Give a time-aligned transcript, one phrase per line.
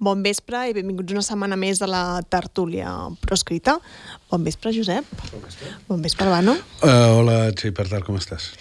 [0.00, 2.88] Bon vespre i benvinguts una setmana més a la tertúlia
[3.20, 3.74] proscrita.
[4.32, 5.04] Bon vespre, Josep.
[5.28, 5.72] Bon vespre.
[5.90, 6.54] Bon vespre, Albano.
[6.80, 8.54] Uh, hola, Txell, per tal, com estàs?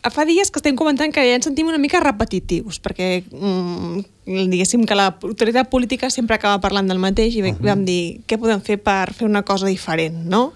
[0.00, 4.00] Fa dies que estem comentant que ja ens sentim una mica repetitius, perquè mm,
[4.48, 7.60] diguéssim que l'autoritat política sempre acaba parlant del mateix i uh -huh.
[7.60, 10.54] vam dir què podem fer per fer una cosa diferent, no?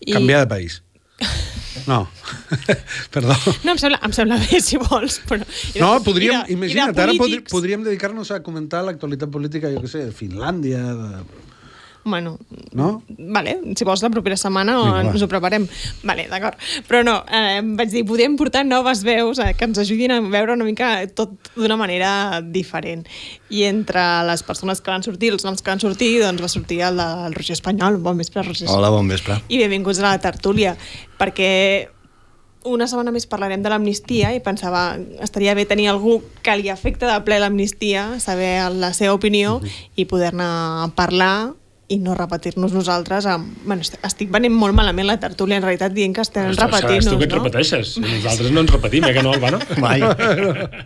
[0.00, 0.12] I...
[0.12, 0.82] Canviar de país.
[1.86, 2.08] No,
[3.14, 3.36] perdó.
[3.64, 5.46] No, em sembla, em sembla bé, si vols, però...
[5.80, 10.06] No, podríem, de, imagina't, ara podríem, podríem dedicar-nos a comentar l'actualitat política, jo què sé,
[10.10, 11.50] de Finlàndia, de
[12.04, 12.38] Bueno,
[12.72, 13.02] no?
[13.08, 15.68] vale, si vols la propera setmana o Vinga, ens ho preparem.
[16.02, 16.58] Vale, d'acord.
[16.88, 20.56] Però no, eh, vaig dir, podem portar noves veus eh, que ens ajudin a veure
[20.56, 23.06] una mica tot d'una manera diferent.
[23.54, 26.82] I entre les persones que van sortir, els noms que van sortir, doncs va sortir
[26.88, 28.02] el del Roger Espanyol.
[28.02, 28.66] Bon vespre, Roger.
[28.72, 29.38] Hola, bon vespre.
[29.48, 30.74] I benvinguts a la tertúlia,
[31.22, 31.52] perquè
[32.64, 37.08] una setmana més parlarem de l'amnistia i pensava estaria bé tenir algú que li afecta
[37.10, 39.66] de ple l'amnistia, saber la seva opinió uh mhm.
[39.66, 39.90] -huh.
[39.96, 40.44] i poder-ne
[40.94, 41.54] parlar
[41.92, 43.52] i no repetir-nos nosaltres amb...
[43.66, 47.12] Bueno, estic venent molt malament la tertúlia, en realitat, dient que estem repetint-nos, no?
[47.12, 47.98] tu que et repeteixes.
[48.00, 49.60] Nosaltres no ens repetim, eh, que no, Albano?
[49.84, 50.00] Mai.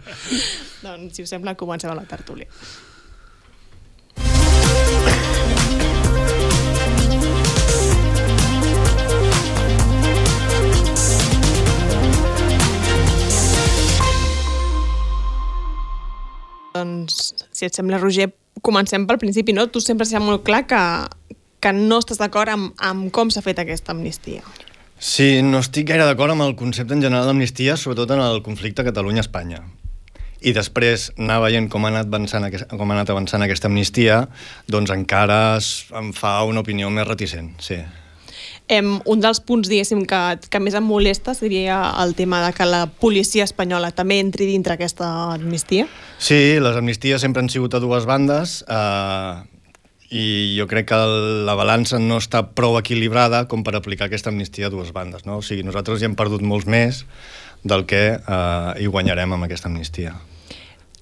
[0.86, 2.50] doncs, si us sembla, comencem la tertúlia.
[16.76, 19.66] Doncs, si et sembla, Roger, comencem pel principi, no?
[19.68, 20.82] Tu sempre s'ha molt clar que,
[21.60, 24.44] que no estàs d'acord amb, amb com s'ha fet aquesta amnistia.
[24.98, 28.84] Sí, no estic gaire d'acord amb el concepte en general d'amnistia, sobretot en el conflicte
[28.86, 29.60] Catalunya-Espanya.
[30.40, 34.22] I després anar veient com ha anat avançant, com ha anat avançant aquesta amnistia,
[34.72, 37.80] doncs encara es, em fa una opinió més reticent, sí.
[38.68, 42.66] Em, un dels punts, diguéssim, que, que més em molesta seria el tema de que
[42.66, 45.86] la policia espanyola també entri dintre aquesta amnistia.
[46.18, 49.34] Sí, les amnisties sempre han sigut a dues bandes eh,
[50.10, 50.26] i
[50.58, 50.98] jo crec que
[51.46, 55.22] la balança no està prou equilibrada com per aplicar aquesta amnistia a dues bandes.
[55.30, 55.38] No?
[55.38, 57.04] O sigui, nosaltres ja hem perdut molts més
[57.62, 60.16] del que eh, hi guanyarem amb aquesta amnistia.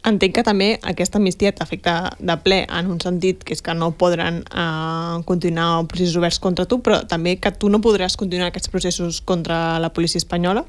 [0.05, 3.95] Entenc que també aquesta amnistia t'afecta de ple en un sentit que és que no
[3.97, 8.69] podran eh, continuar processos oberts contra tu, però també que tu no podràs continuar aquests
[8.69, 10.67] processos contra la policia espanyola?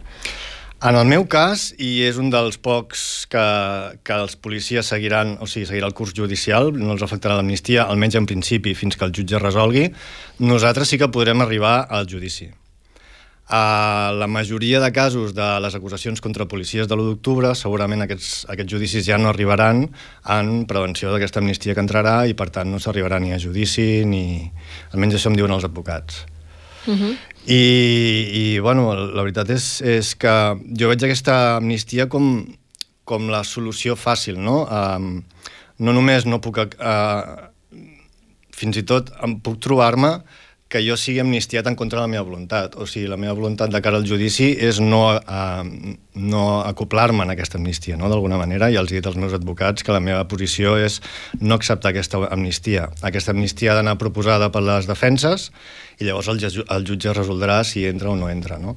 [0.85, 3.45] En el meu cas, i és un dels pocs que,
[4.05, 8.19] que els policies seguiran, o sigui, seguirà el curs judicial, no els afectarà l'amnistia, almenys
[8.19, 9.89] en principi, fins que el jutge resolgui,
[10.43, 12.51] nosaltres sí que podrem arribar al judici.
[13.47, 18.47] A la majoria de casos de les acusacions contra policies de l'1 d'octubre, segurament aquests,
[18.49, 19.83] aquests judicis ja no arribaran
[20.33, 24.49] en prevenció d'aquesta amnistia que entrarà i, per tant, no s'arribarà ni a judici ni...
[24.93, 26.25] Almenys això em diuen els advocats.
[26.87, 27.01] Uh mhm.
[27.01, 27.15] -huh.
[27.45, 27.61] I,
[28.33, 32.47] I, bueno, la veritat és, és que jo veig aquesta amnistia com,
[33.03, 34.65] com la solució fàcil, no?
[34.65, 35.23] Um,
[35.77, 36.57] no només no puc...
[36.57, 37.53] Uh,
[38.55, 40.23] fins i tot em puc trobar-me
[40.67, 42.73] que jo sigui amnistiat en contra de la meva voluntat.
[42.81, 47.33] O sigui, la meva voluntat de cara al judici és no, uh, no acoplar-me en
[47.35, 48.09] aquesta amnistia, no?
[48.09, 51.01] d'alguna manera, i els he dit als meus advocats que la meva posició és
[51.39, 52.89] no acceptar aquesta amnistia.
[53.05, 55.51] Aquesta amnistia ha d'anar proposada per les defenses
[55.99, 58.57] i llavors el, el jutge resoldrà si entra o no entra.
[58.57, 58.75] No?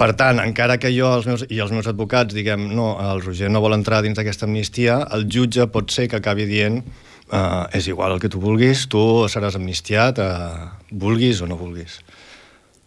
[0.00, 3.50] Per tant, encara que jo els meus, i els meus advocats diguem no, el Roger
[3.52, 6.84] no vol entrar dins d'aquesta amnistia, el jutge pot ser que acabi dient
[7.32, 12.00] uh, és igual el que tu vulguis, tu seràs amnistiat, uh, vulguis o no vulguis.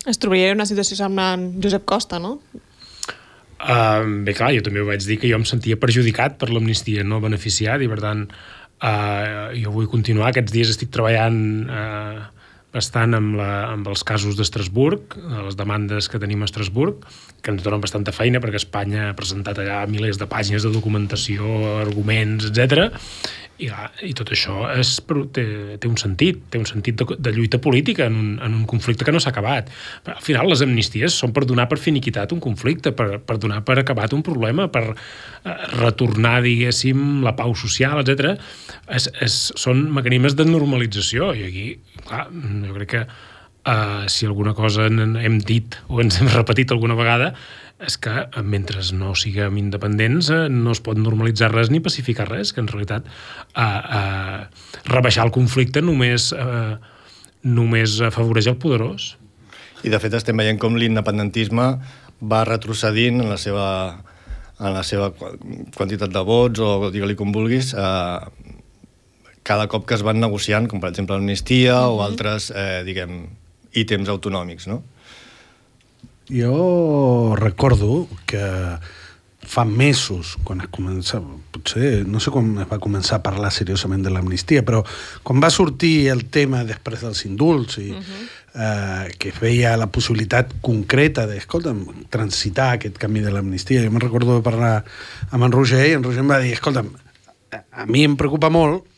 [0.08, 2.38] Es trobaria una situació semblant Josep Costa, no?
[3.64, 7.06] Uh, bé, clar, jo també ho vaig dir que jo em sentia perjudicat per l'amnistia,
[7.08, 10.34] no beneficiat, i per tant uh, jo vull continuar.
[10.34, 11.40] Aquests dies estic treballant
[11.72, 12.26] uh,
[12.74, 15.16] bastant amb, la, amb els casos d'Estrasburg,
[15.46, 17.06] les demandes que tenim a Estrasburg,
[17.46, 21.46] que ens donen bastanta feina perquè Espanya ha presentat allà milers de pàgines de documentació,
[21.84, 22.90] arguments, etc
[23.62, 23.68] i,
[24.02, 24.96] i tot això és,
[25.36, 25.44] té,
[25.78, 29.06] té un sentit, té un sentit de, de lluita política en un, en un conflicte
[29.06, 29.70] que no s'ha acabat.
[30.10, 33.78] Al final, les amnisties són per donar per finiquitat un conflicte, per, per donar per
[33.82, 34.96] acabat un problema, per eh,
[35.78, 38.34] retornar, diguéssim, la pau social, etc.
[38.90, 41.68] És, són mecanismes de normalització, i aquí,
[42.08, 43.06] clar, jo crec que
[43.66, 47.34] eh, si alguna cosa hem dit o ens hem repetit alguna vegada
[47.84, 48.14] és que
[48.46, 52.70] mentre no siguem independents eh, no es pot normalitzar res ni pacificar res, que en
[52.72, 54.40] realitat eh, eh,
[54.92, 56.78] rebaixar el conflicte només, eh,
[57.44, 59.14] només afavoreix el poderós.
[59.84, 61.68] I de fet estem veient com l'independentisme
[62.24, 63.68] va retrocedint en la seva,
[64.60, 65.12] en la seva
[65.76, 68.54] quantitat de vots o digue-li com vulguis, eh,
[69.44, 71.98] cada cop que es van negociant, com per exemple l'amnistia mm -hmm.
[71.98, 73.28] o altres, eh, diguem,
[73.74, 74.82] ítems autonòmics, no?
[76.30, 78.44] Jo recordo que
[79.44, 81.20] fa mesos, quan es comença,
[81.52, 84.82] potser, no sé quan es va començar a parlar seriosament de l'amnistia, però
[85.24, 88.24] quan va sortir el tema després dels indults i uh -huh.
[88.56, 93.84] eh, que es veia la possibilitat concreta de, escolta'm, transitar aquest camí de l'amnistia.
[93.84, 94.86] Jo me'n recordo de parlar
[95.30, 96.90] amb en Roger i en Roger em va dir, escolta'm,
[97.52, 98.93] a, a mi em preocupa molt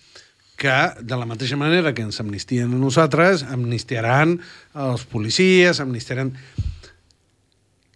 [0.55, 4.39] que de la mateixa manera que ens amnistien a nosaltres, amnistiaran
[4.87, 6.31] els policies, amnistiaran...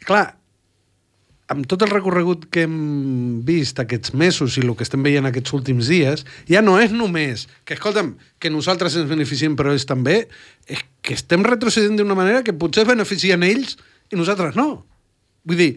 [0.07, 0.25] Clar,
[1.49, 5.55] amb tot el recorregut que hem vist aquests mesos i el que estem veient aquests
[5.57, 10.21] últims dies, ja no és només que, escolta'm, que nosaltres ens beneficiem però ells també,
[10.69, 13.79] és que estem retrocedint d'una manera que potser beneficien ells
[14.13, 14.85] i nosaltres no.
[15.49, 15.71] Vull dir,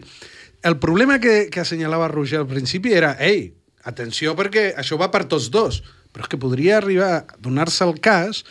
[0.63, 3.49] el problema que, que assenyalava Roger al principi era, ei,
[3.89, 5.81] atenció perquè això va per tots dos,
[6.13, 8.43] però és que podria arribar a donar-se el cas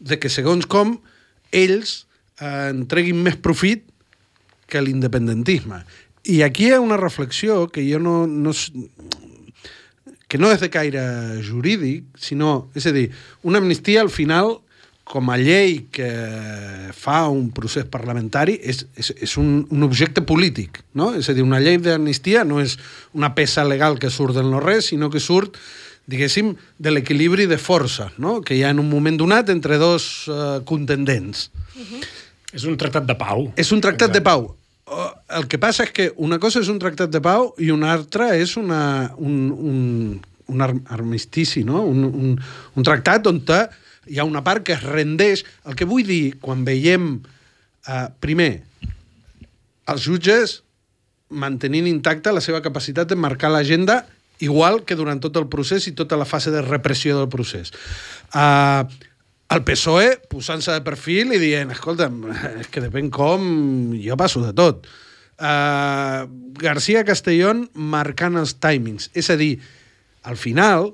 [0.00, 0.96] de que segons com
[1.52, 2.02] ells
[2.40, 3.84] eh, entreguin més profit
[4.66, 5.82] que l'independentisme.
[6.24, 8.54] I aquí hi ha una reflexió que jo no, no
[10.32, 11.02] que no és de caire
[11.44, 13.10] jurídic, sinó, és a dir,
[13.44, 14.62] una amnistia al final
[15.04, 16.08] com a llei que
[16.96, 21.10] fa un procés parlamentari és, és, és un, un objecte polític, no?
[21.18, 22.78] És a dir, una llei d'amnistia no és
[23.12, 25.58] una peça legal que surt del no-res, sinó que surt,
[26.06, 28.40] diguéssim, de l'equilibri de força, no?
[28.42, 31.50] Que hi ha en un moment donat entre dos uh, contendents.
[31.76, 32.02] Uh -huh.
[32.52, 33.52] És un tractat de pau.
[33.56, 34.18] És un tractat Exacte.
[34.18, 34.56] de pau
[35.36, 38.32] el que passa és que una cosa és un tractat de pau i una altra
[38.36, 39.78] és una, un, un,
[40.52, 41.84] un armistici, no?
[41.86, 42.34] un, un,
[42.76, 43.40] un tractat on
[44.06, 45.44] hi ha una part que es rendeix.
[45.64, 47.20] El que vull dir, quan veiem,
[47.86, 48.64] eh, primer,
[49.86, 50.60] els jutges
[51.30, 54.02] mantenint intacta la seva capacitat de marcar l'agenda
[54.42, 57.72] igual que durant tot el procés i tota la fase de repressió del procés.
[58.34, 58.84] Uh,
[59.52, 62.22] el PSOE posant-se de perfil i dient, escolta'm,
[62.62, 63.42] és que depèn com,
[64.00, 64.88] jo passo de tot.
[65.42, 66.24] Uh,
[66.58, 69.10] García Castellón marcant els timings.
[69.18, 69.56] És a dir,
[70.22, 70.92] al final,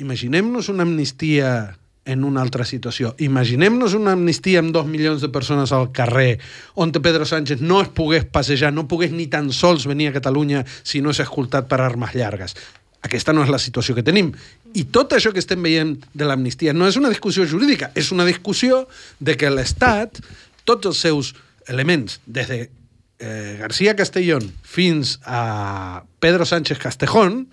[0.00, 1.76] imaginem-nos una amnistia
[2.10, 3.14] en una altra situació.
[3.22, 6.40] Imaginem-nos una amnistia amb dos milions de persones al carrer,
[6.74, 10.64] on Pedro Sánchez no es pogués passejar, no pogués ni tan sols venir a Catalunya
[10.82, 12.56] si no és escoltat per armes llargues.
[13.06, 14.32] Aquesta no és la situació que tenim.
[14.76, 18.26] I tot això que estem veient de l'amnistia no és una discussió jurídica, és una
[18.28, 18.84] discussió
[19.20, 20.20] de que l'Estat,
[20.68, 21.32] tots els seus
[21.68, 27.46] elements, des de eh, García Castellón fins a Pedro Sánchez Castejón,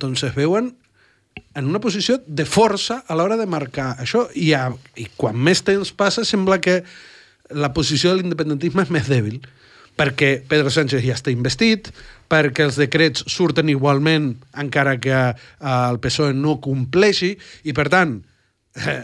[0.00, 0.74] doncs es veuen
[1.56, 4.26] en una posició de força a l'hora de marcar això.
[4.32, 6.82] I, a, I quan més temps passa, sembla que
[7.52, 9.40] la posició de l'independentisme és més dèbil
[9.96, 11.90] perquè Pedro Sánchez ja està investit,
[12.28, 17.34] perquè els decrets surten igualment encara que eh, el PSOE no compleixi,
[17.64, 18.18] i per tant,
[18.76, 19.02] eh,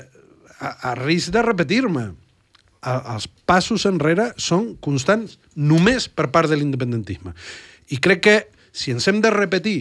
[0.61, 2.11] a, a risc de repetir-me,
[2.83, 7.31] els passos enrere són constants només per part de l'independentisme.
[7.95, 8.37] I crec que
[8.75, 9.77] si ens hem de repetir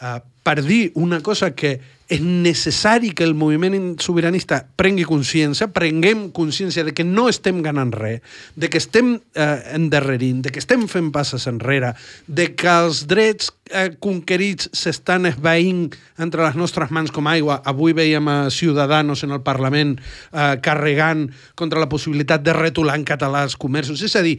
[0.00, 6.28] uh, per dir una cosa que és necessari que el moviment sobiranista prengui consciència, prenguem
[6.34, 8.22] consciència de que no estem ganant res,
[8.54, 11.96] de que estem eh, endarrerint, de que estem fent passes enrere,
[12.30, 15.88] de que els drets eh, conquerits s'estan esvaint
[16.22, 17.58] entre les nostres mans com aigua.
[17.66, 21.26] Avui veiem a Ciudadanos en el Parlament eh, carregant
[21.58, 24.06] contra la possibilitat de retolar en català els comerços.
[24.06, 24.38] És a dir,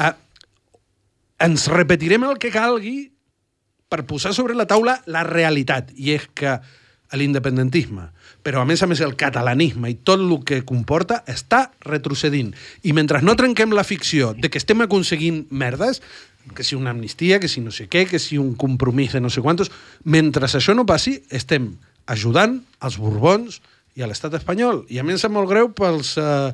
[0.00, 0.14] eh,
[1.44, 3.02] ens repetirem el que calgui
[3.96, 6.58] per posar sobre la taula la realitat, i és que
[7.16, 8.10] l'independentisme,
[8.44, 12.50] però a més a més el catalanisme i tot el que comporta està retrocedint.
[12.84, 16.02] I mentre no trenquem la ficció de que estem aconseguint merdes,
[16.52, 19.30] que si una amnistia, que si no sé què, que si un compromís de no
[19.32, 19.72] sé quantos,
[20.04, 21.72] mentre això no passi, estem
[22.12, 23.62] ajudant als Borbons
[23.96, 24.84] i a l'estat espanyol.
[24.92, 26.18] I a mi em sap molt greu pels...
[26.20, 26.52] Eh,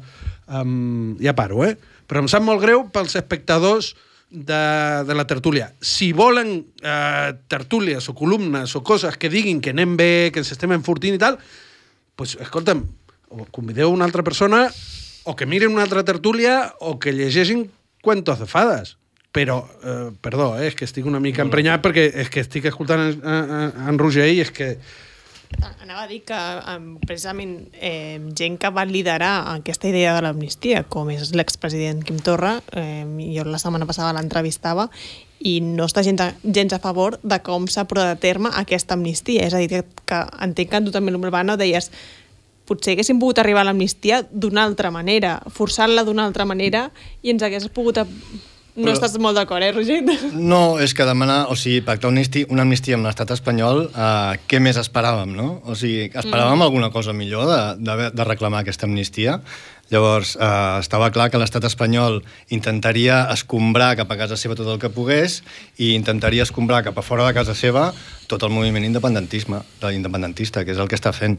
[0.62, 1.74] um, ja paro, eh?
[2.06, 3.96] Però em sap molt greu pels espectadors
[4.32, 5.74] de, de la tertúlia.
[5.80, 10.50] Si volen eh, tertúlies o columnes o coses que diguin que anem bé, que ens
[10.56, 11.36] estem enfortint i tal,
[12.16, 12.82] pues, escolta'm,
[13.28, 14.66] o convideu una altra persona
[15.24, 17.70] o que miren una altra tertúlia o que llegeixin
[18.00, 18.96] cuentos de fades.
[19.32, 23.00] Però, eh, perdó, eh, és que estic una mica emprenyat perquè és que estic escoltant
[23.00, 24.76] en, en, en Roger i és que
[25.82, 26.38] Anava a dir que
[27.06, 32.56] precisament eh, gent que va liderar aquesta idea de l'amnistia, com és l'expresident Quim Torra,
[32.72, 33.04] eh,
[33.34, 34.88] jo la setmana passada l'entrevistava,
[35.42, 38.94] i no està gens a, gens a favor de com s'ha portat a terme aquesta
[38.94, 39.46] amnistia.
[39.46, 41.90] És a dir, que, que entenc que tu també, l'Urbano, deies
[42.68, 46.86] potser haguéssim pogut arribar a l'amnistia d'una altra manera, forçant-la d'una altra manera
[47.22, 47.98] i ens hagués pogut
[48.74, 49.98] No Però- estàs molt d'acord, eh, Roger?
[50.32, 54.38] No, és que demanar, o sigui, pactar una amnistia, una amnistia amb l'estat espanyol, eh,
[54.48, 55.58] què més esperàvem, no?
[55.68, 56.62] O sigui, esperàvem mm.
[56.64, 59.40] alguna cosa millor de, de, de reclamar aquesta amnistia.
[59.92, 64.78] Llavors, eh, estava clar que l'estat espanyol intentaria escombrar cap a casa seva tot el
[64.80, 65.42] que pogués
[65.76, 67.90] i intentaria escombrar cap a fora de casa seva
[68.30, 71.36] tot el moviment independentisme, de l'independentista, que és el que està fent.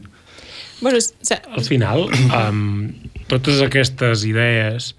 [0.80, 2.92] bueno, és- se- al final, um,
[3.26, 4.94] totes aquestes idees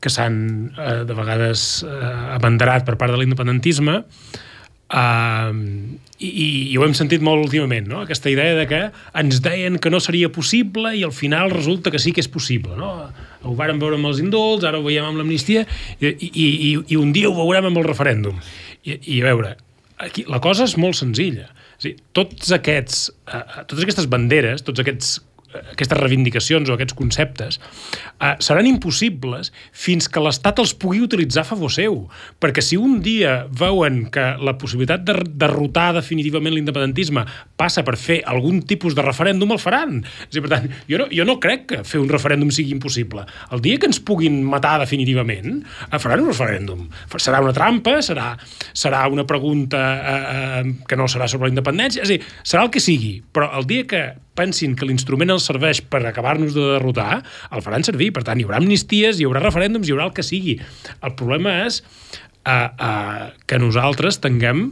[0.00, 0.36] que s'han
[0.74, 5.52] eh, de vegades eh, abanderat per part de l'independentisme eh,
[6.20, 6.30] i,
[6.72, 8.02] i ho hem sentit molt últimament, no?
[8.04, 8.80] aquesta idea de que
[9.22, 12.76] ens deien que no seria possible i al final resulta que sí que és possible.
[12.76, 12.90] No?
[13.44, 15.64] Ho vàrem veure amb els indults, ara ho veiem amb l'amnistia
[15.98, 18.36] i, i, i, i un dia ho veurem amb el referèndum.
[18.84, 19.54] I, i a veure,
[20.00, 21.48] aquí, la cosa és molt senzilla.
[21.80, 25.20] És dir, tots aquests, eh, totes aquestes banderes, tots aquests eh,
[25.74, 31.50] aquestes reivindicacions o aquests conceptes eh, seran impossibles fins que l'Estat els pugui utilitzar a
[31.50, 32.02] favor seu.
[32.40, 37.24] Perquè si un dia veuen que la possibilitat de derrotar definitivament l'independentisme
[37.60, 40.00] passa per fer algun tipus de referèndum, el faran.
[40.04, 43.26] A dir, per tant, jo no, jo no crec que fer un referèndum sigui impossible.
[43.54, 46.86] El dia que ens puguin matar definitivament, eh, faran un referèndum.
[47.20, 48.32] Serà una trampa, serà,
[48.72, 52.64] serà una pregunta eh, eh, que no serà sobre la independència, és a dir, serà
[52.66, 54.04] el que sigui, però el dia que
[54.40, 57.20] pensin que l'instrument els serveix per acabar-nos de derrotar,
[57.52, 58.10] el faran servir.
[58.16, 60.56] Per tant, hi haurà amnisties, hi haurà referèndums, hi haurà el que sigui.
[61.04, 64.70] El problema és uh, uh, que nosaltres tinguem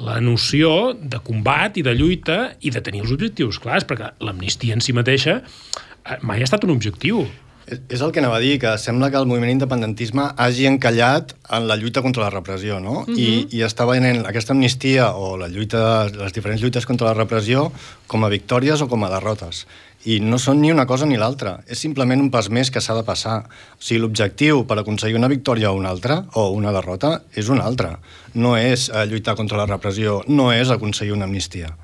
[0.00, 4.76] la noció de combat i de lluita i de tenir els objectius clars, perquè l'amnistia
[4.76, 7.26] en si mateixa eh, mai ha estat un objectiu.
[7.66, 11.68] És, el que anava a dir, que sembla que el moviment independentisme hagi encallat en
[11.68, 13.04] la lluita contra la repressió, no?
[13.06, 13.18] Mm -hmm.
[13.18, 17.72] I, I està venent aquesta amnistia o la lluita, les diferents lluites contra la repressió
[18.06, 19.66] com a victòries o com a derrotes.
[20.04, 21.62] I no són ni una cosa ni l'altra.
[21.68, 23.44] És simplement un pas més que s'ha de passar.
[23.78, 27.60] O sigui, l'objectiu per aconseguir una victòria o una altra, o una derrota, és un
[27.60, 27.98] altre.
[28.34, 31.76] No és eh, lluitar contra la repressió, no és aconseguir una amnistia.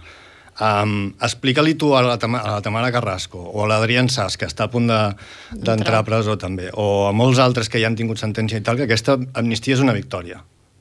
[0.58, 4.66] Um, Explica-li tu a la, a la Tamara Carrasco o a l'Adrián Sass, que està
[4.66, 5.14] a punt de-
[5.54, 8.76] d'entrar a presó també, o a molts altres que ja han tingut sentència i tal,
[8.76, 10.40] que aquesta amnistia és una victòria.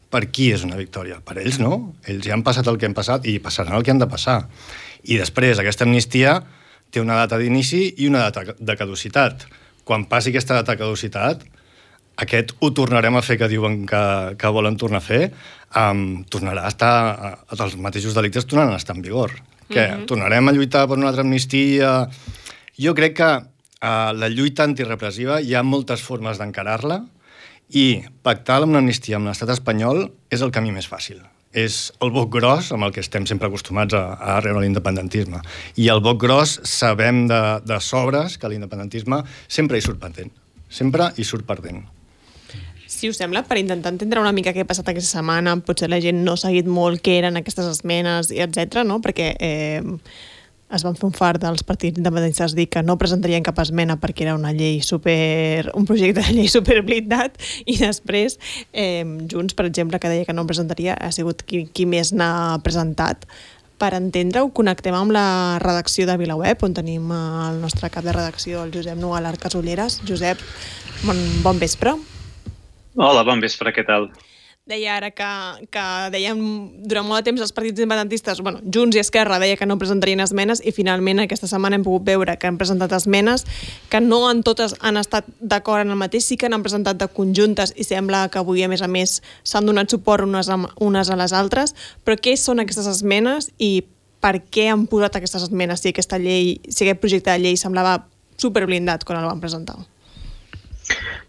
[0.09, 1.19] Per qui és una victòria?
[1.21, 1.93] Per ells no.
[2.07, 4.47] Ells ja han passat el que han passat i passaran el que han de passar.
[5.03, 6.39] I després, aquesta amnistia
[6.89, 9.45] té una data d'inici i una data de caducitat.
[9.83, 11.43] Quan passi aquesta data de caducitat,
[12.17, 14.01] aquest ho tornarem a fer que diuen que,
[14.39, 15.27] que volen tornar a fer,
[15.75, 16.93] um, tornarà a estar,
[17.53, 19.35] els mateixos delictes tornaran a estar en vigor.
[19.69, 19.87] Què?
[19.87, 20.05] Mm -hmm.
[20.07, 22.09] Tornarem a lluitar per una altra amnistia?
[22.77, 27.03] Jo crec que uh, la lluita antirepressiva hi ha moltes formes d'encarar-la
[27.69, 31.19] i pactar una amnistia amb l'estat espanyol és el camí més fàcil.
[31.51, 35.41] És el boc gros amb el que estem sempre acostumats a, a rebre l'independentisme.
[35.75, 40.31] I el boc gros sabem de, de sobres que l'independentisme sempre hi surt perdent.
[40.69, 41.96] Sempre hi surt perdent.
[42.97, 45.99] Si us sembla, per intentar entendre una mica què ha passat aquesta setmana, potser la
[46.01, 48.97] gent no ha seguit molt què eren aquestes esmenes, i etc, no?
[49.03, 49.83] perquè eh,
[50.73, 54.25] es van fer un fart dels partits independentistes dir que no presentarien cap esmena perquè
[54.25, 55.69] era una llei super...
[55.77, 57.37] un projecte de llei super blindat
[57.69, 58.39] i després
[58.73, 62.15] eh, Junts, per exemple, que deia que no en presentaria, ha sigut qui, qui més
[62.17, 63.29] n'ha presentat.
[63.77, 65.29] Per entendre-ho, connectem amb la
[65.61, 70.01] redacció de VilaWeb, on tenim el nostre cap de redacció, el Josep Nual Arcas Ulleres.
[70.09, 70.41] Josep,
[71.05, 71.93] bon, bon vespre.
[72.97, 74.09] Hola, bon vespre, què tal?
[74.67, 75.27] deia ara que,
[75.71, 76.39] que dèiem
[76.91, 80.19] durant molt de temps els partits independentistes, bueno, Junts i Esquerra deia que no presentarien
[80.19, 83.45] esmenes i finalment aquesta setmana hem pogut veure que han presentat esmenes
[83.91, 87.07] que no en totes han estat d'acord en el mateix, sí que n'han presentat de
[87.07, 91.09] conjuntes i sembla que avui a més a més s'han donat suport unes a, unes
[91.09, 93.85] a les altres, però què són aquestes esmenes i
[94.19, 98.01] per què han posat aquestes esmenes si aquesta llei, si aquest projecte de llei semblava
[98.35, 99.79] superblindat quan el van presentar?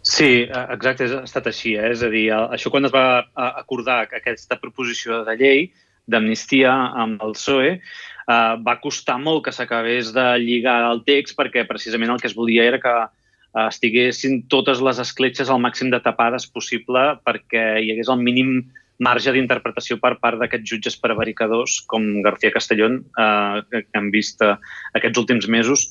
[0.03, 1.75] Sí, eh, exacte, ha estat així.
[1.77, 1.93] Eh?
[1.93, 5.69] És a dir, això quan es va eh, acordar aquesta proposició de llei
[6.09, 6.73] d'amnistia
[7.03, 12.15] amb el PSOE, eh, va costar molt que s'acabés de lligar el text perquè precisament
[12.15, 16.49] el que es volia era que eh, estiguessin totes les escletxes al màxim de tapades
[16.49, 18.61] possible perquè hi hagués el mínim
[18.99, 25.21] marge d'interpretació per part d'aquests jutges prevaricadors com García Castellón, eh, que hem vist aquests
[25.21, 25.89] últims mesos,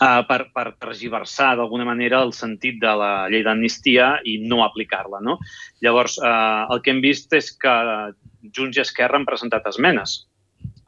[0.00, 5.20] uh, per, per tergiversar d'alguna manera el sentit de la llei d'amnistia i no aplicar-la.
[5.24, 5.38] No?
[5.84, 7.76] Llavors, uh, el que hem vist és que
[8.56, 10.24] Junts i Esquerra han presentat esmenes.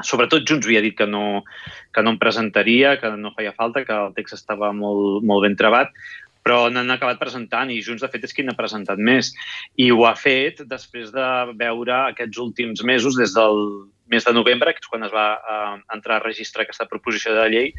[0.02, 1.44] Sobretot Junts havia dit que no,
[1.94, 5.56] que no en presentaria, que no feia falta, que el text estava molt, molt ben
[5.58, 5.92] trebat,
[6.42, 9.30] però n'han acabat presentant i Junts, de fet, és qui n'ha presentat més.
[9.78, 11.26] I ho ha fet després de
[11.58, 13.62] veure aquests últims mesos, des del
[14.12, 17.46] mes de novembre, que és quan es va uh, entrar a registrar aquesta proposició de
[17.52, 17.70] llei,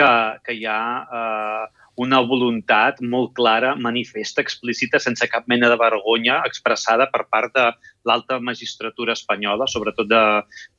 [0.00, 0.10] que,
[0.46, 0.80] que hi ha
[1.20, 1.68] eh,
[2.00, 7.66] una voluntat molt clara, manifesta, explícita, sense cap mena de vergonya, expressada per part de
[8.08, 10.22] l'alta magistratura espanyola, sobretot de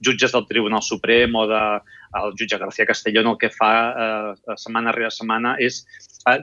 [0.01, 1.61] jutges del Tribunal Suprem o de
[2.39, 5.83] jutge García Castellón, el que fa eh, setmana rere setmana és
[6.25, 6.39] eh,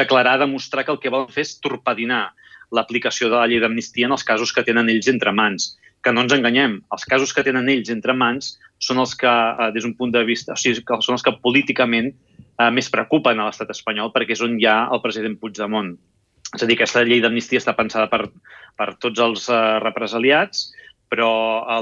[0.00, 2.30] declarar, demostrar que el que volen fer és torpedinar
[2.72, 5.74] l'aplicació de la llei d'amnistia en els casos que tenen ells entre mans.
[6.02, 9.70] Que no ens enganyem, els casos que tenen ells entre mans són els que, eh,
[9.74, 13.46] des d'un punt de vista, o sigui, són els que políticament eh, més preocupen a
[13.46, 15.94] l'estat espanyol perquè és on hi ha el president Puigdemont.
[16.52, 18.26] És a dir, aquesta llei d'amnistia està pensada per,
[18.76, 20.72] per tots els eh, represaliats,
[21.12, 21.30] però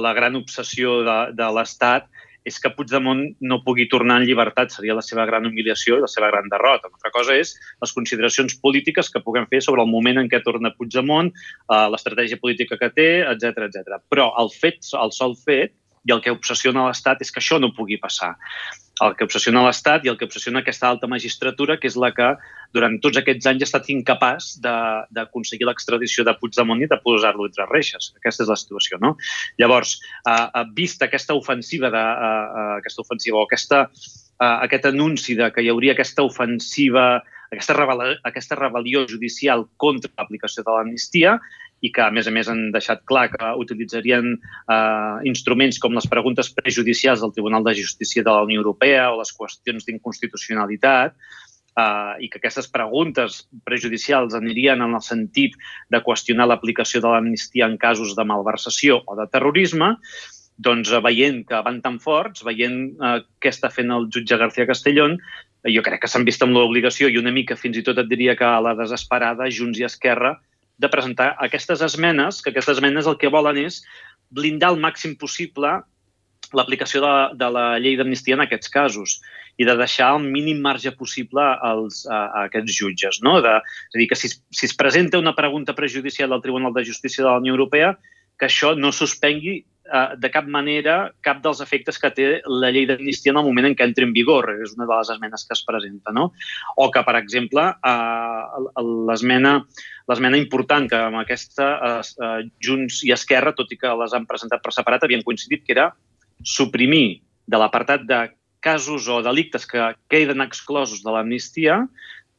[0.02, 2.08] la gran obsessió de, de l'Estat
[2.48, 4.72] és que Puigdemont no pugui tornar en llibertat.
[4.72, 6.88] Seria la seva gran humiliació i la seva gran derrota.
[6.88, 10.42] Una altra cosa és les consideracions polítiques que puguem fer sobre el moment en què
[10.44, 14.00] torna Puigdemont, eh, l'estratègia política que té, etc etc.
[14.08, 15.76] Però el fet, el sol fet,
[16.08, 18.32] i el que obsessiona l'Estat és que això no pugui passar
[19.04, 22.28] el que obsessiona l'Estat i el que obsessiona aquesta alta magistratura, que és la que
[22.76, 27.66] durant tots aquests anys ha estat incapaç d'aconseguir l'extradició de Puigdemont i de posar-lo entre
[27.70, 28.12] reixes.
[28.20, 29.16] Aquesta és la situació, no?
[29.58, 29.96] Llavors,
[30.28, 33.82] eh, vista aquesta ofensiva, de, eh, aquesta ofensiva o aquesta,
[34.40, 40.10] eh, aquest anunci de que hi hauria aquesta ofensiva, aquesta, rebel aquesta rebel·lió judicial contra
[40.18, 41.40] l'aplicació de l'amnistia,
[41.80, 46.08] i que, a més a més, han deixat clar que utilitzarien eh, instruments com les
[46.10, 51.16] preguntes prejudicials del Tribunal de Justícia de la Unió Europea o les qüestions d'inconstitucionalitat,
[51.76, 55.56] eh, i que aquestes preguntes prejudicials anirien en el sentit
[55.90, 59.94] de qüestionar l'aplicació de l'amnistia en casos de malversació o de terrorisme,
[60.60, 64.68] doncs eh, veient que van tan forts, veient eh, què està fent el jutge García
[64.68, 65.16] Castellón,
[65.60, 68.36] jo crec que s'han vist amb l'obligació i una mica fins i tot et diria
[68.36, 70.38] que a la desesperada Junts i Esquerra
[70.80, 73.82] de presentar aquestes esmenes, que aquestes esmenes el que volen és
[74.32, 75.80] blindar el màxim possible
[76.56, 79.18] l'aplicació de, de la llei d'amnistia en aquests casos
[79.60, 83.20] i de deixar el mínim marge possible als, a, a aquests jutges.
[83.26, 83.36] No?
[83.44, 86.86] De, és a dir, que si, si es presenta una pregunta prejudicial al Tribunal de
[86.88, 87.92] Justícia de la Unió Europea,
[88.40, 89.60] que això no suspengui
[89.92, 93.68] eh, de cap manera cap dels efectes que té la llei d'amnistia en el moment
[93.68, 94.50] en què entra en vigor.
[94.62, 96.14] És una de les esmenes que es presenta.
[96.16, 96.30] No?
[96.76, 99.58] O que, per exemple, eh, l'esmena
[100.10, 104.26] l'esmena important que amb aquesta eh, eh, Junts i Esquerra, tot i que les han
[104.26, 105.90] presentat per separat, havien coincidit que era
[106.42, 107.20] suprimir
[107.50, 108.20] de l'apartat de
[108.64, 111.80] casos o delictes que queden exclosos de l'amnistia,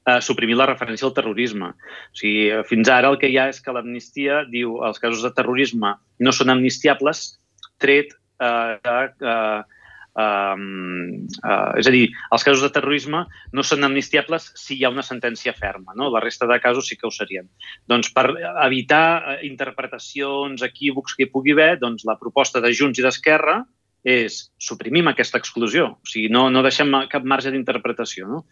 [0.05, 1.71] eh, suprimir la referència al terrorisme.
[1.73, 5.33] O sigui, fins ara el que hi ha és que l'amnistia diu els casos de
[5.37, 7.40] terrorisme no són amnistiables,
[7.81, 8.97] tret eh, de
[9.33, 9.79] eh,
[10.11, 13.21] Um, uh, és a dir, els casos de terrorisme
[13.55, 15.95] no són amnistiables si hi ha una sentència ferma.
[15.95, 16.09] No?
[16.11, 17.47] La resta de casos sí que ho serien.
[17.87, 18.25] Doncs per
[18.65, 23.61] evitar uh, interpretacions, equívocs que hi pugui haver, doncs la proposta de Junts i d'Esquerra
[24.03, 25.93] és suprimim aquesta exclusió.
[25.95, 28.27] O sigui, no, no deixem cap marge d'interpretació.
[28.27, 28.43] No?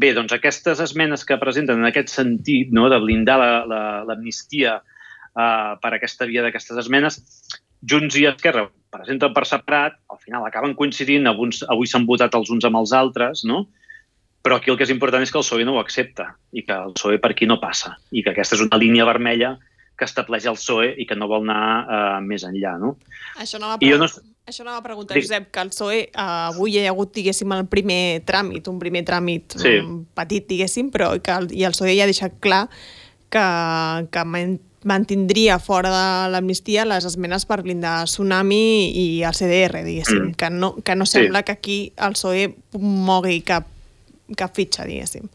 [0.00, 3.36] Bé, doncs aquestes esmenes que presenten en aquest sentit, no, de blindar
[3.68, 7.20] l'amnistia la, la, uh, per aquesta via d'aquestes esmenes,
[7.86, 12.50] Junts i Esquerra presenten per separat, al final acaben coincidint, alguns, avui s'han votat els
[12.50, 13.66] uns amb els altres, no?
[14.46, 16.70] però aquí el que és important és que el PSOE no ho accepta i que
[16.70, 19.56] el PSOE per aquí no passa i que aquesta és una línia vermella
[19.98, 22.76] que estableix el PSOE i que no vol anar uh, més enllà.
[22.78, 22.92] No?
[23.42, 24.08] Això no va, no...
[24.46, 27.66] Això no va preguntar, Josep, que el PSOE uh, avui hi ha hagut, diguéssim, el
[27.72, 29.74] primer tràmit, un primer tràmit sí.
[30.14, 32.68] petit, diguéssim, però que el, i el PSOE ja ha deixat clar
[33.34, 33.46] que,
[34.14, 34.26] que
[34.86, 40.36] mantindria fora de l'amnistia les esmenes per blindar Tsunami i el CDR, diguéssim, mm.
[40.38, 41.48] que, no, que no sembla sí.
[41.48, 42.46] que aquí el PSOE
[42.78, 43.66] mogui cap,
[44.38, 45.26] cap fitxa, diguéssim.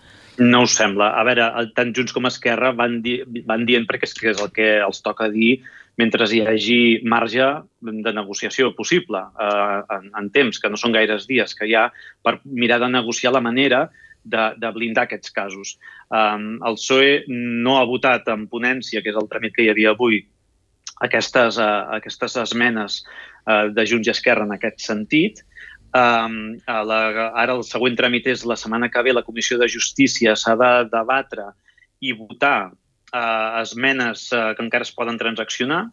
[0.42, 1.12] No ho sembla.
[1.20, 4.72] A veure, tant Junts com Esquerra van, di van dient, perquè és, és el que
[4.80, 5.58] els toca dir,
[6.00, 7.50] mentre hi hagi marge
[7.82, 11.90] de negociació possible eh, en, en temps, que no són gaires dies, que hi ha
[12.24, 13.90] per mirar de negociar la manera
[14.24, 15.76] de, de blindar aquests casos.
[16.10, 19.96] Um, el PSOE no ha votat en ponència, que és el tràmit que hi havia
[19.96, 20.22] avui,
[21.02, 23.02] aquestes, uh, aquestes esmenes
[23.48, 25.42] uh, de Junts i Esquerra en aquest sentit.
[25.92, 27.00] Um, la,
[27.36, 30.72] ara el següent tràmit és la setmana que ve la Comissió de Justícia s'ha de
[30.94, 31.50] debatre
[32.00, 35.84] i votar uh, esmenes uh, que encara es poden transaccionar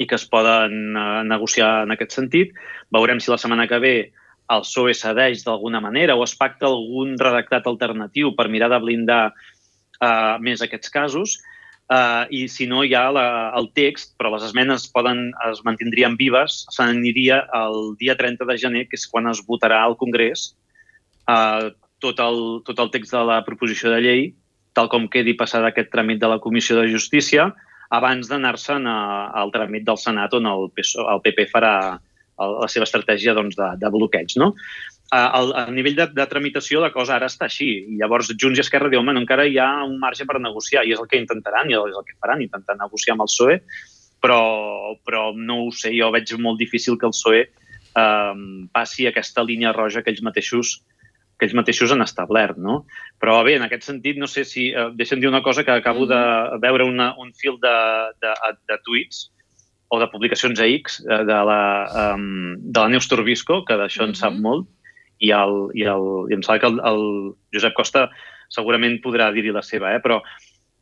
[0.00, 2.54] i que es poden uh, negociar en aquest sentit.
[2.94, 3.96] Veurem si la setmana que ve
[4.52, 9.24] el PSOE cedeix d'alguna manera o es pacta algun redactat alternatiu per mirar de blindar
[9.32, 11.38] uh, més aquests casos.
[11.84, 13.26] Uh, I si no, hi ha la,
[13.58, 18.86] el text, però les esmenes poden, es mantindrien vives, s'aniria el dia 30 de gener,
[18.88, 20.54] que és quan es votarà al Congrés
[21.28, 21.68] uh,
[22.00, 24.24] tot, el, tot el text de la proposició de llei,
[24.76, 27.52] tal com quedi passat aquest tràmit de la Comissió de Justícia,
[27.94, 31.74] abans d'anar-se'n al tràmit del Senat on el, PSOE, el PP farà
[32.38, 34.34] la seva estratègia doncs, de, de bloqueig.
[34.40, 34.54] No?
[35.14, 37.68] a, a, a nivell de, de tramitació la cosa ara està així.
[37.94, 40.94] I llavors Junts i Esquerra diuen, bueno, encara hi ha un marge per negociar, i
[40.94, 43.58] és el que intentaran, i és el que faran, intentar negociar amb el PSOE,
[44.24, 44.40] però,
[45.04, 48.34] però no ho sé, jo veig molt difícil que el PSOE eh,
[48.74, 50.80] passi aquesta línia roja que ells mateixos
[51.34, 52.84] que ells mateixos han establert, no?
[53.18, 54.68] Però bé, en aquest sentit, no sé si...
[54.70, 56.18] Eh, deixa'm dir una cosa, que acabo de
[56.62, 57.74] veure una, un fil de,
[58.22, 58.34] de,
[58.70, 59.24] de tuits
[59.94, 61.60] o de publicacions a X eh, de la,
[62.14, 64.66] um, de la Neus Torbisco, que d'això en sap molt,
[65.22, 67.04] i, el, i, el, i em sembla que el, el
[67.54, 68.08] Josep Costa
[68.52, 70.02] segurament podrà dir-hi la seva, eh?
[70.02, 70.20] però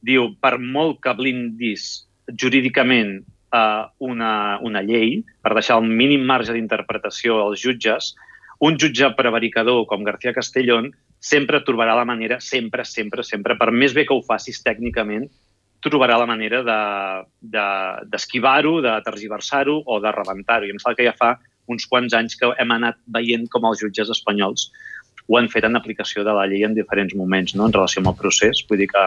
[0.03, 2.09] diu, per molt que blindis
[2.41, 4.33] jurídicament eh, una,
[4.65, 8.13] una llei, per deixar el mínim marge d'interpretació als jutges,
[8.63, 13.95] un jutge prevaricador com García Castellón sempre trobarà la manera, sempre, sempre, sempre, per més
[13.95, 15.29] bé que ho facis tècnicament,
[15.91, 16.63] trobarà la manera
[18.13, 20.67] d'esquivar-ho, de, de, de tergiversar-ho o de rebentar-ho.
[20.69, 21.31] I em sembla que ja fa
[21.73, 24.71] uns quants anys que hem anat veient com els jutges espanyols
[25.29, 28.11] ho han fet en aplicació de la llei en diferents moments, no?, en relació amb
[28.13, 28.65] el procés.
[28.69, 29.07] Vull dir que...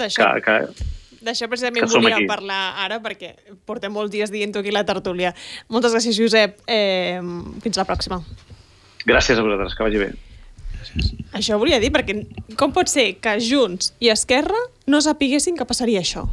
[0.00, 0.92] D'això que, que,
[1.24, 2.26] D'això precisament aquí.
[2.28, 3.32] parlar ara, perquè
[3.64, 5.32] portem molts dies dient-ho aquí la tertúlia.
[5.72, 6.58] Moltes gràcies, Josep.
[6.68, 7.20] Eh,
[7.64, 8.20] fins la pròxima.
[9.08, 10.10] Gràcies a vosaltres, que vagi bé.
[10.84, 11.14] Gràcies.
[11.32, 12.18] Això volia dir, perquè
[12.60, 16.26] com pot ser que Junts i Esquerra no sapiguessin que passaria això?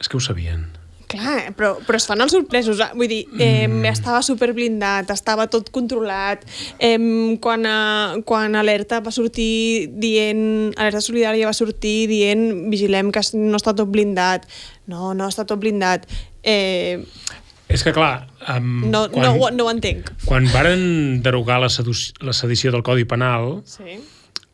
[0.00, 0.66] És que ho sabien.
[1.06, 2.80] Clar, però, però es fan els sorpresos.
[2.82, 3.84] Ah, vull dir, eh, mm.
[3.92, 6.42] estava super blindat, estava tot controlat.
[6.82, 6.98] Eh,
[7.42, 7.78] quan, a,
[8.26, 10.74] quan Alerta va sortir dient...
[10.74, 14.50] Alerta Solidària va sortir dient vigilem que no està tot blindat.
[14.90, 16.10] No, no està tot blindat.
[16.42, 17.06] Eh,
[17.68, 18.28] és que, clar...
[18.46, 20.12] Um, no, quan, no, no ho entenc.
[20.24, 23.98] Quan varen derogar la, la sedició del Codi Penal, sí.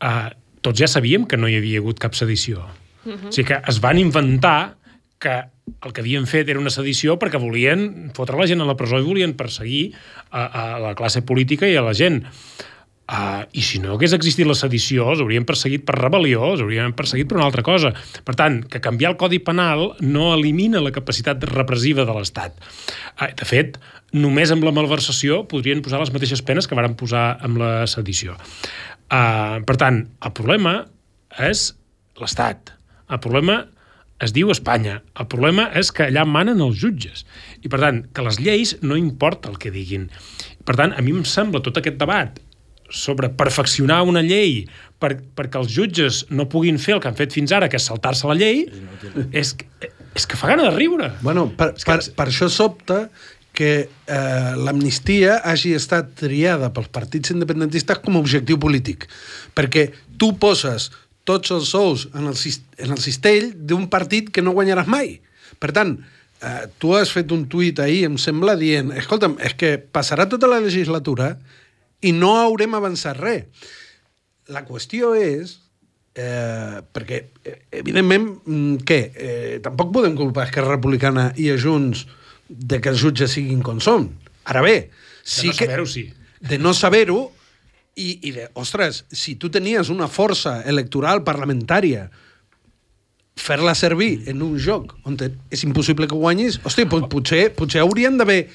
[0.01, 0.31] uh,
[0.65, 2.65] tots ja sabíem que no hi havia hagut cap sedició.
[3.03, 3.29] Uh -huh.
[3.29, 4.77] O sigui que es van inventar
[5.19, 5.43] que
[5.83, 8.99] el que havien fet era una sedició perquè volien fotre la gent a la presó
[8.99, 9.93] i volien perseguir
[10.29, 12.23] a, a la classe política i a la gent.
[13.03, 16.93] Uh, I si no hagués existit la sedició, els haurien perseguit per rebel·lió, els haurien
[16.95, 17.91] perseguit per una altra cosa.
[18.23, 22.55] Per tant, que canviar el Codi Penal no elimina la capacitat repressiva de l'Estat.
[23.19, 23.75] Uh, de fet,
[24.15, 28.37] només amb la malversació podrien posar les mateixes penes que varen posar amb la sedició.
[29.11, 30.77] Uh, per tant, el problema
[31.43, 31.73] és
[32.21, 32.71] l'Estat.
[33.11, 33.65] El problema
[34.23, 35.01] es diu Espanya.
[35.19, 37.27] El problema és que allà manen els jutges.
[37.59, 40.07] I, per tant, que les lleis no importa el que diguin.
[40.63, 42.39] Per tant, a mi em sembla tot aquest debat
[42.93, 44.63] sobre perfeccionar una llei
[45.01, 47.89] per, perquè els jutges no puguin fer el que han fet fins ara, que és
[47.89, 48.63] saltar-se la llei,
[49.35, 49.55] és,
[50.15, 51.11] és que fa gana de riure.
[51.25, 53.07] Bueno, per, per, per això sobta
[53.53, 59.05] que eh, l'amnistia hagi estat triada pels partits independentistes com a objectiu polític.
[59.53, 60.89] Perquè tu poses
[61.27, 62.39] tots els sous en el,
[62.81, 65.19] en el cistell d'un partit que no guanyaràs mai.
[65.61, 65.95] Per tant,
[66.41, 70.49] eh, tu has fet un tuit ahir, em sembla, dient escolta'm, és que passarà tota
[70.49, 71.35] la legislatura
[72.03, 73.69] i no haurem avançat res.
[74.51, 75.57] La qüestió és
[76.15, 78.99] eh, perquè, eh, evidentment, mm, què?
[79.15, 82.05] Eh, tampoc podem culpar Esquerra Republicana i a Junts
[82.47, 84.09] de que els jutges siguin com són.
[84.45, 84.89] Ara bé,
[85.23, 86.03] sí de no saber-ho, sí.
[86.43, 87.21] De no saber-ho,
[87.95, 92.09] i, i de, ostres, si tu tenies una força electoral parlamentària
[93.37, 95.17] fer-la servir en un joc on
[95.49, 98.47] és impossible que guanyis, hosti, potser, potser haurien d'haver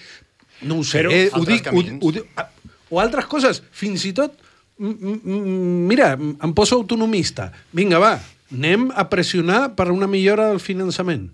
[0.62, 2.46] no ho sé, eh, ho dic, ho, ho, ho,
[2.90, 4.36] o altres coses, fins i tot
[4.78, 8.12] mira, em poso autonomista vinga va,
[8.54, 11.26] anem a pressionar per una millora del finançament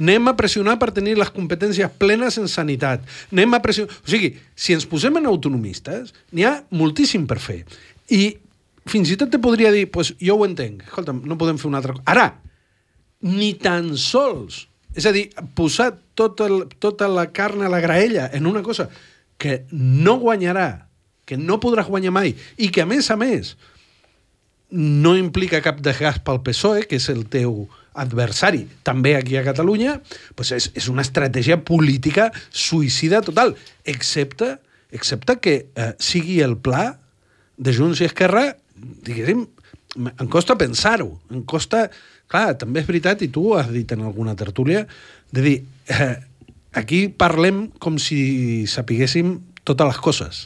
[0.00, 3.04] Anem a pressionar per tenir les competències plenes en sanitat.
[3.32, 3.92] Anem a pressionar...
[3.92, 7.62] O sigui, si ens posem en autonomistes, n'hi ha moltíssim per fer.
[8.12, 8.36] I
[8.88, 11.82] fins i tot te podria dir, pues, jo ho entenc, escolta'm, no podem fer una
[11.82, 12.06] altra cosa.
[12.12, 12.26] Ara,
[13.26, 14.64] ni tan sols,
[14.96, 18.88] és a dir, posar tota, el, tota la carn a la graella en una cosa
[19.36, 20.85] que no guanyarà,
[21.26, 23.56] que no podràs guanyar mai, i que, a més a més,
[24.70, 29.96] no implica cap desgast pel PSOE, que és el teu adversari, també aquí a Catalunya,
[30.36, 33.54] doncs és, és una estratègia política suïcida total,
[33.88, 34.56] excepte,
[34.92, 36.96] excepte que eh, sigui el pla
[37.56, 39.46] de Junts i Esquerra, diguéssim,
[39.96, 41.88] em costa pensar-ho, em costa...
[42.26, 44.80] Clar, també és veritat, i tu has dit en alguna tertúlia,
[45.30, 45.58] de dir,
[45.94, 46.16] eh,
[46.74, 50.40] aquí parlem com si sapiguéssim totes les coses.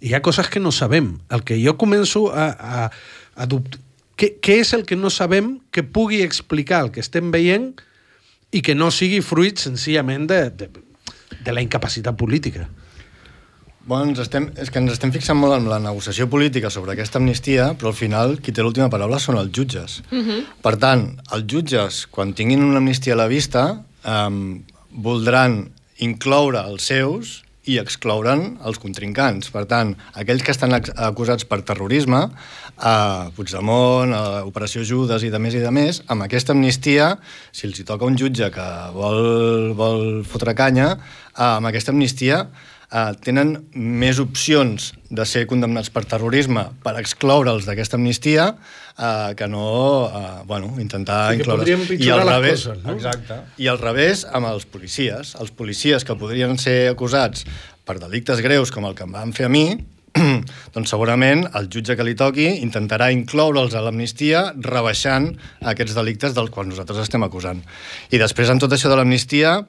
[0.00, 1.18] I hi ha coses que no sabem.
[1.30, 2.90] El que jo començo a, a,
[3.36, 3.80] a dubtar
[4.20, 7.72] què, què és el que no sabem que pugui explicar el que estem veient
[8.52, 10.68] i que no sigui fruit senzillament de, de,
[11.40, 12.66] de la incapacitat política?
[13.80, 17.16] Bueno, ens estem, és que ens estem fixant molt en la negociació política sobre aquesta
[17.18, 20.02] amnistia, però al final qui té l'última paraula són els jutges.
[20.10, 20.40] Uh -huh.
[20.62, 26.82] Per tant, els jutges, quan tinguin una amnistia a la vista, um, voldran incloure els
[26.82, 29.50] seus i exclouren els contrincants.
[29.52, 32.22] Per tant, aquells que estan acusats per terrorisme,
[32.80, 32.94] a
[33.36, 37.12] Puigdemont, a Operació Judes i de més i de més, amb aquesta amnistia,
[37.52, 40.94] si els hi toca un jutge que vol, vol fotre canya,
[41.36, 42.46] amb aquesta amnistia
[42.90, 49.48] eh, tenen més opcions de ser condemnats per terrorisme per excloure'ls d'aquesta amnistia eh, que
[49.50, 49.66] no
[50.06, 51.94] eh, bueno, intentar sí, incloure'ls.
[51.98, 52.96] I al revés, coses, no?
[52.96, 53.38] exacte.
[53.62, 55.36] I al revés amb els policies.
[55.40, 57.46] Els policies que podrien ser acusats
[57.86, 59.66] per delictes greus com el que em van fer a mi,
[60.74, 65.30] doncs segurament el jutge que li toqui intentarà incloure'ls a l'amnistia rebaixant
[65.72, 67.62] aquests delictes dels quals nosaltres estem acusant.
[68.10, 69.60] I després, en tot això de l'amnistia,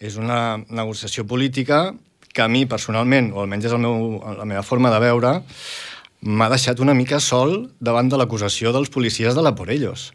[0.00, 1.90] és una negociació política
[2.32, 5.38] que a mi personalment, o almenys és el meu, la meva forma de veure,
[6.20, 10.10] m'ha deixat una mica sol davant de l'acusació dels policies de la Porellos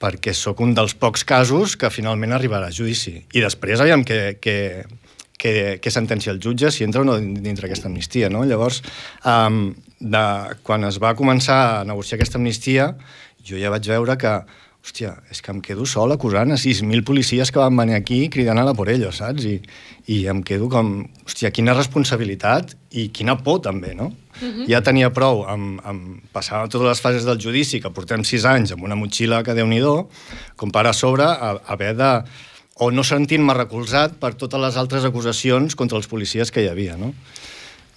[0.00, 3.18] perquè sóc un dels pocs casos que finalment arribarà a judici.
[3.36, 4.56] I després, aviam què, què,
[5.36, 5.52] què,
[5.82, 8.30] què sentencia el jutge, si entra o no dintre aquesta amnistia.
[8.32, 8.46] No?
[8.48, 8.80] Llavors,
[9.28, 10.24] um, de,
[10.64, 12.94] quan es va començar a negociar aquesta amnistia,
[13.44, 14.34] jo ja vaig veure que
[14.80, 18.58] hòstia, és que em quedo sol acusant a 6.000 policies que van venir aquí cridant
[18.58, 19.44] a la por saps?
[19.44, 19.60] I,
[20.08, 24.12] I em quedo com, hòstia, quina responsabilitat i quina por també, no?
[24.40, 24.66] Uh -huh.
[24.68, 28.72] Ja tenia prou amb, amb passar totes les fases del judici, que portem 6 anys
[28.72, 29.80] amb una motxilla que déu nhi
[30.56, 32.22] com per a sobre a, haver de
[32.80, 36.96] o no sentint-me recolzat per totes les altres acusacions contra els policies que hi havia,
[36.96, 37.12] no?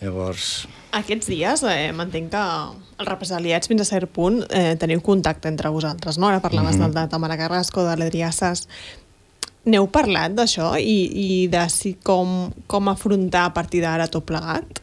[0.04, 0.66] Llavors...
[0.94, 5.72] Aquests dies eh, m'entenc que els represaliats fins a cert punt eh, teniu contacte entre
[5.74, 6.28] vosaltres, no?
[6.30, 6.94] Ara parlaves mm -hmm.
[6.94, 8.68] del de Tamara Carrasco, de l'Edriassas.
[9.66, 14.82] N'heu parlat d'això i, i de si com, com afrontar a partir d'ara tot plegat?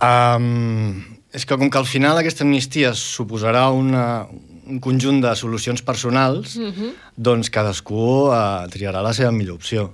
[0.00, 4.26] Um, és que com que al final aquesta amnistia suposarà una,
[4.66, 6.90] un conjunt de solucions personals, mm -hmm.
[7.16, 9.92] doncs cadascú uh, triarà la seva millor opció.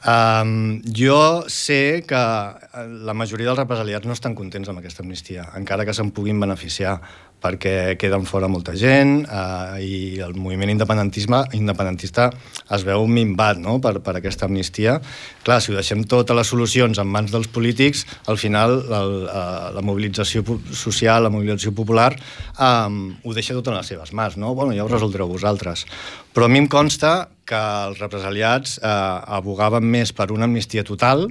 [0.00, 5.44] Um, jo sé que eh, la majoria dels represaliats no estan contents amb aquesta amnistia,
[5.58, 6.94] encara que se'n puguin beneficiar,
[7.40, 12.28] perquè queden fora molta gent uh, i el moviment independentisme independentista
[12.70, 13.78] es veu minvat no?
[13.80, 14.98] per, per aquesta amnistia.
[15.44, 19.70] Clar, si ho deixem totes les solucions en mans dels polítics, al final el, uh,
[19.74, 22.12] la mobilització social, la mobilització popular,
[22.60, 24.36] um, ho deixa tot en les seves mans.
[24.40, 24.54] No?
[24.54, 25.86] Bueno, ja ho resoldreu vosaltres.
[26.34, 28.90] Però a mi em consta que els represaliats eh,
[29.38, 31.26] abogaven més per una amnistia total,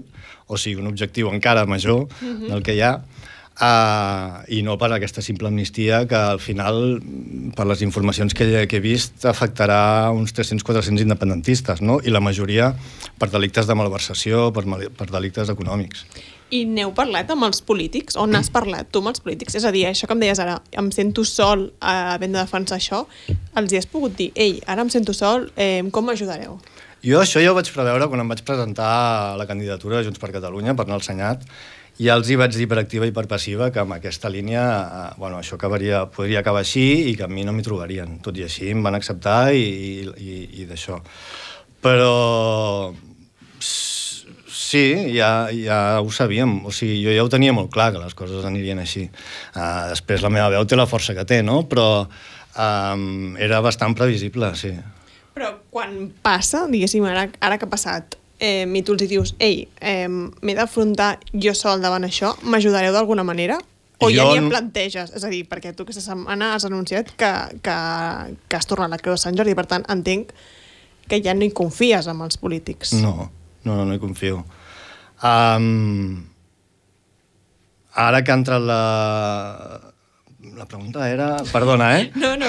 [0.49, 2.35] o sigui, un objectiu encara major uh mhm.
[2.35, 2.49] -huh.
[2.49, 2.99] del que hi ha,
[3.59, 7.01] Uh, i no per aquesta simple amnistia que al final,
[7.57, 11.97] per les informacions que, que he vist, afectarà uns 300-400 independentistes, no?
[11.99, 12.69] i la majoria
[13.19, 14.63] per delictes de malversació, per,
[14.95, 16.05] per delictes econòmics.
[16.55, 18.15] I n'heu parlat amb els polítics?
[18.17, 19.59] On has parlat tu amb els polítics?
[19.59, 22.79] És a dir, això que em deies ara, em sento sol eh, havent de defensar
[22.79, 23.03] això,
[23.59, 26.55] els hi has pogut dir, ei, ara em sento sol, eh, com m'ajudareu?
[27.03, 30.19] Jo això ja ho vaig preveure quan em vaig presentar a la candidatura de Junts
[30.19, 33.13] per Catalunya per anar al Senat, i ja els hi vaig dir per activa i
[33.15, 37.27] per passiva que amb aquesta línia, eh, bueno, això acabaria, podria acabar així i que
[37.27, 38.17] a mi no m'hi trobarien.
[38.23, 39.67] Tot i així em van acceptar i,
[40.07, 41.01] i, i, d'això.
[41.83, 42.13] Però
[44.69, 46.59] Sí, ja, ja ho sabíem.
[46.69, 49.07] O sigui, jo ja ho tenia molt clar, que les coses anirien així.
[49.55, 51.63] Uh, després la meva veu té la força que té, no?
[51.65, 54.75] Però um, era bastant previsible, sí.
[55.33, 59.67] Però quan passa, diguéssim, ara, ara que ha passat, eh, i tu els dius, ei,
[59.81, 63.59] eh, m'he d'afrontar jo sol davant això, m'ajudareu d'alguna manera?
[63.99, 64.15] O jo...
[64.15, 65.11] ja ni em planteges?
[65.15, 67.31] És a dir, perquè tu aquesta setmana has anunciat que,
[67.65, 67.75] que,
[68.47, 70.31] que has tornat a la Creu de Sant Jordi, per tant, entenc
[71.09, 72.95] que ja no hi confies amb els polítics.
[73.03, 73.29] No,
[73.65, 74.43] no, no, no hi confio.
[75.19, 76.23] Um,
[78.07, 78.81] ara que entra la...
[80.55, 81.33] La pregunta era...
[81.51, 82.11] Perdona, eh?
[82.21, 82.47] No, no,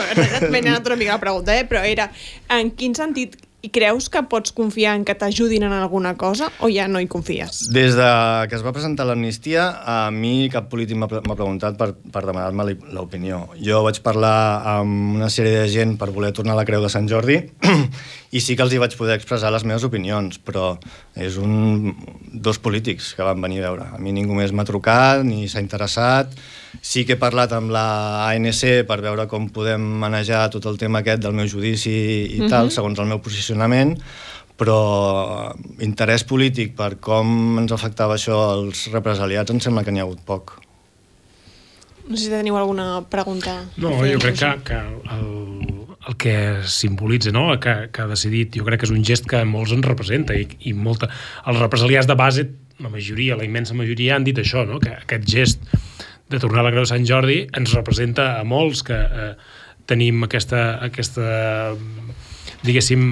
[0.51, 1.67] m'he anat una mica la pregunta, eh?
[1.67, 2.07] però era
[2.55, 6.71] en quin sentit i creus que pots confiar en que t'ajudin en alguna cosa o
[6.73, 7.67] ja no hi confies?
[7.73, 8.09] Des de
[8.49, 13.43] que es va presentar l'amnistia, a mi cap polític m'ha preguntat per, per demanar-me l'opinió.
[13.61, 14.35] Jo vaig parlar
[14.77, 17.41] amb una sèrie de gent per voler tornar a la Creu de Sant Jordi
[18.31, 20.77] i sí que els hi vaig poder expressar les meves opinions, però
[21.19, 21.95] és un,
[22.31, 23.89] dos polítics que van venir a veure.
[23.97, 26.37] A mi ningú més m'ha trucat ni s'ha interessat
[26.79, 27.85] Sí que he parlat amb la
[28.31, 32.45] ANC per veure com podem manejar tot el tema aquest del meu judici i mm
[32.45, 32.51] -hmm.
[32.51, 33.99] tal, segons el meu posicionament,
[34.57, 40.03] però interès polític per com ens afectava això als represaliats em sembla que n'hi ha
[40.03, 40.61] hagut poc.
[42.09, 43.65] No sé si teniu alguna pregunta.
[43.77, 47.59] No, jo crec que, que el, el que simbolitza, no?
[47.61, 50.47] que, que ha decidit, jo crec que és un gest que molts ens representa i,
[50.71, 51.11] i molta,
[51.47, 52.47] els represaliats de base,
[52.81, 54.81] la majoria, la immensa majoria, han dit això, no?
[54.81, 55.75] que aquest gest
[56.31, 59.33] de tornar a la Creu de Sant Jordi ens representa a molts que eh,
[59.91, 61.75] tenim aquesta, aquesta
[62.65, 63.11] diguéssim,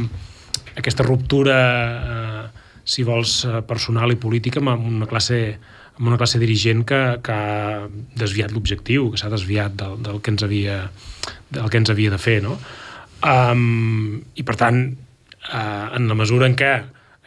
[0.78, 2.44] aquesta ruptura eh,
[2.88, 5.58] si vols, eh, personal i política amb una classe
[5.98, 10.34] amb una classe dirigent que, que ha desviat l'objectiu, que s'ha desviat del, del, que
[10.34, 10.78] ens havia,
[11.50, 12.54] del que ens havia de fer, no?
[13.26, 14.84] Um, I, per tant,
[15.50, 16.72] uh, en la mesura en què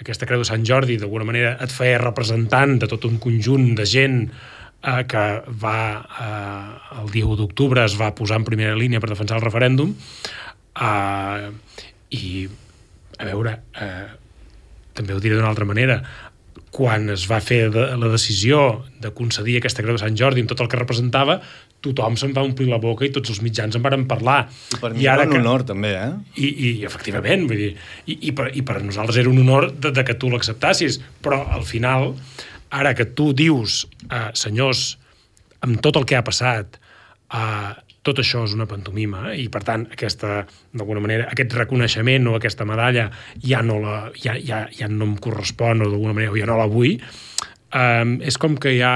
[0.02, 3.86] aquesta Creu de Sant Jordi d'alguna manera et feia representant de tot un conjunt de
[3.86, 5.26] gent eh, que
[5.62, 9.46] va eh, el dia 1 d'octubre es va posar en primera línia per defensar el
[9.46, 11.52] referèndum eh,
[12.18, 12.32] i
[13.20, 14.10] a veure eh,
[14.98, 16.02] també ho diré d'una altra manera
[16.72, 20.52] quan es va fer de, la decisió de concedir aquesta Creu de Sant Jordi amb
[20.52, 21.42] tot el que representava,
[21.84, 24.46] tothom se'n va omplir la boca i tots els mitjans en varen parlar.
[24.72, 25.42] I per mi I ara era un que...
[25.42, 26.10] honor, també, eh?
[26.38, 27.72] I, i efectivament, vull dir,
[28.06, 31.42] i, i, per, i per nosaltres era un honor de, de que tu l'acceptassis, però
[31.58, 32.14] al final,
[32.72, 34.86] ara que tu dius, eh, senyors,
[35.66, 36.80] amb tot el que ha passat,
[37.34, 39.42] eh, tot això és una pantomima eh?
[39.44, 40.42] i per tant aquesta,
[40.74, 43.10] d'alguna manera aquest reconeixement o aquesta medalla
[43.44, 46.70] ja no, la, ja, ja, ja no em correspon o d'alguna manera ja no la
[46.72, 46.98] vull
[47.76, 48.94] um, és com que ja,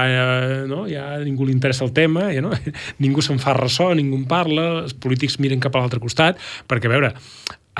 [0.70, 2.52] no, ja ningú li interessa el tema, ja no?
[3.04, 6.90] ningú se'n fa ressò, ningú en parla, els polítics miren cap a l'altre costat, perquè
[6.90, 7.12] a veure,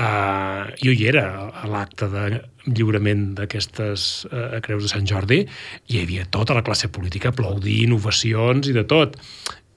[0.00, 5.44] uh, jo hi era a l'acte de lliurament d'aquestes uh, creus de Sant Jordi,
[5.90, 9.18] hi havia tota la classe política aplaudint, ovacions i de tot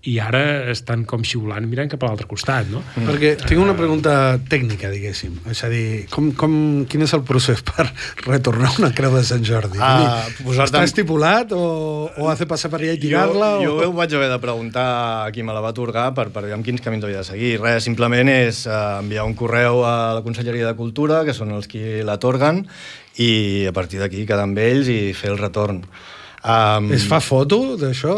[0.07, 2.79] i ara estan com xiulant mirant cap a l'altre costat, no?
[2.95, 3.07] Mm.
[3.09, 4.13] Perquè tinc una pregunta
[4.47, 5.33] tècnica, diguéssim.
[5.51, 6.53] És a dir, com, com,
[6.87, 7.83] quin és el procés per
[8.23, 9.81] retornar una creu de Sant Jordi?
[9.83, 10.23] Ah,
[10.63, 11.65] Està estipulat o,
[12.15, 13.49] o hace passar per allà i tirar-la?
[13.59, 13.81] Jo, o...
[13.83, 14.85] jo ho vaig haver de preguntar
[15.25, 17.57] a qui me la va atorgar per, per veure quins camins havia de seguir.
[17.59, 21.67] Res, simplement és uh, enviar un correu a la Conselleria de Cultura, que són els
[21.67, 22.63] qui l'atorguen,
[23.19, 25.83] i a partir d'aquí quedar amb ells i fer el retorn.
[26.39, 28.15] Um, es fa foto d'això?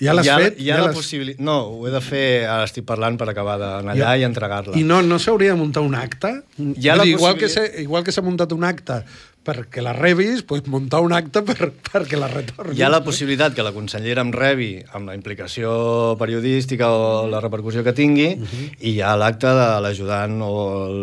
[0.00, 0.60] Ja l'has fet?
[0.62, 1.42] Hi ha ja la possibilitat...
[1.44, 2.26] No, ho he de fer...
[2.48, 4.76] Ara estic parlant per acabar d'anar allà i entregar-la.
[4.78, 6.32] I no, no s'hauria de muntar un acte?
[6.56, 7.50] Hi ha la igual, que
[7.82, 9.02] igual que s'ha muntat un acte
[9.44, 12.76] perquè la rebis, pues, muntar un acte per, perquè la retornis.
[12.76, 17.40] Hi ha la possibilitat que la consellera em rebi amb la implicació periodística o la
[17.40, 18.66] repercussió que tingui uh -huh.
[18.80, 20.52] i hi ha l'acte de l'ajudant o
[20.86, 20.98] el,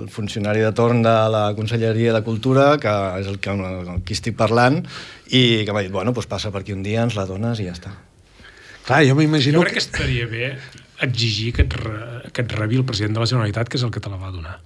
[0.00, 4.12] el funcionari de torn de la Conselleria de Cultura, que és el que, amb qui
[4.12, 4.82] estic parlant,
[5.28, 7.66] i que m'ha dit, bueno, doncs passa per aquí un dia, ens la dones i
[7.66, 7.92] ja està.
[8.86, 9.58] Clar, jo m'imagino...
[9.58, 9.80] Jo crec que...
[9.80, 10.56] que estaria bé
[11.00, 13.92] exigir que et, re, que et rebi el president de la Generalitat, que és el
[13.92, 14.58] que te la va donar.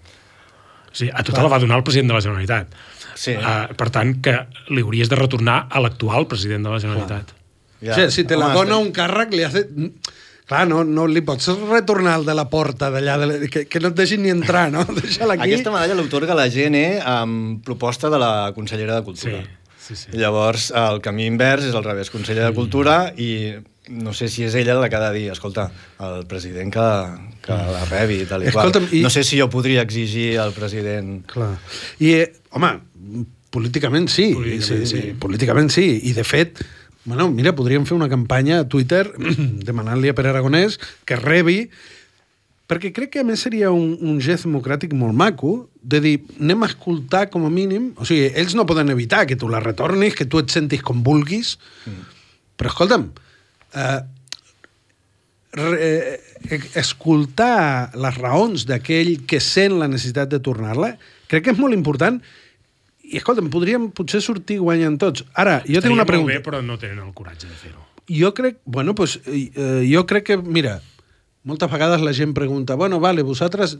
[0.90, 2.74] O sigui, a te la va donar el president de la Generalitat
[3.20, 3.34] Sí.
[3.36, 4.32] Uh, per tant, que
[4.72, 7.34] li hauries de retornar a l'actual president de la Generalitat.
[7.84, 7.96] Ja.
[7.96, 9.66] Sí, si te la dona un càrrec, li hace...
[10.50, 13.14] Clar, no, no li pots retornar el de la porta d'allà,
[13.52, 14.82] que, que no et deixin ni entrar, no?
[14.96, 15.46] Deixa-la aquí.
[15.46, 19.44] Aquesta medalla l'autorga la GNE amb proposta de la consellera de Cultura.
[19.44, 19.56] Sí.
[19.90, 20.10] Sí, sí.
[20.18, 23.30] Llavors, el camí invers és al revés, conseller de Cultura, i
[23.90, 25.68] no sé si és ella la que ha de dir, escolta,
[26.06, 26.86] el president que,
[27.44, 28.98] que la rebi i tal i Escolta'm, qual.
[29.00, 29.04] I...
[29.04, 31.24] No sé si jo podria exigir al president...
[31.30, 31.52] Clar.
[31.98, 32.26] I, eh,
[32.56, 32.72] home,
[33.50, 34.30] políticament sí.
[34.36, 35.14] Políticament sí, sí.
[35.20, 35.86] Políticament sí.
[36.06, 36.62] I, de fet,
[37.04, 39.08] bueno, mira, podríem fer una campanya a Twitter
[39.68, 41.64] demanant-li a Pere Aragonès que rebi
[42.70, 46.62] perquè crec que a més seria un, un gest democràtic molt maco de dir, anem
[46.62, 50.14] a escoltar com a mínim, o sigui, ells no poden evitar que tu la retornis,
[50.14, 51.56] que tu et sentis com vulguis,
[51.88, 52.04] mm.
[52.60, 53.08] però escolta'm,
[53.74, 54.00] eh,
[55.52, 55.78] re,
[56.50, 60.94] eh, escoltar les raons d'aquell que sent la necessitat de tornar-la,
[61.30, 62.20] crec que és molt important
[63.10, 65.24] i escolta'm, podríem potser sortir guanyant tots.
[65.34, 66.30] Ara, jo tinc una pregunta.
[66.30, 67.82] Bé, però no tenen el coratge de fer-ho.
[68.10, 70.78] Jo crec, bueno, pues, eh, jo crec que, mira,
[71.42, 73.78] moltes vegades la gent pregunta, bueno, vale, vosaltres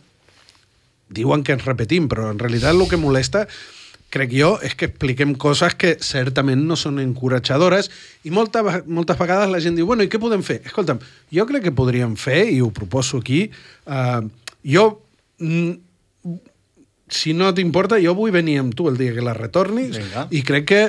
[1.10, 3.46] diuen que ens repetim, però en realitat el que molesta
[4.10, 7.90] crec jo, és que expliquem coses que certament no són encoratjadores
[8.26, 10.60] i molta, moltes vegades la gent diu, bueno, i què podem fer?
[10.66, 13.44] Escolta'm, jo crec que podríem fer, i ho proposo aquí,
[13.86, 14.20] uh,
[14.66, 14.86] jo,
[15.38, 16.36] mm,
[17.10, 20.26] si no t'importa, jo vull venir amb tu el dia que la retornis Vinga.
[20.30, 20.82] i crec que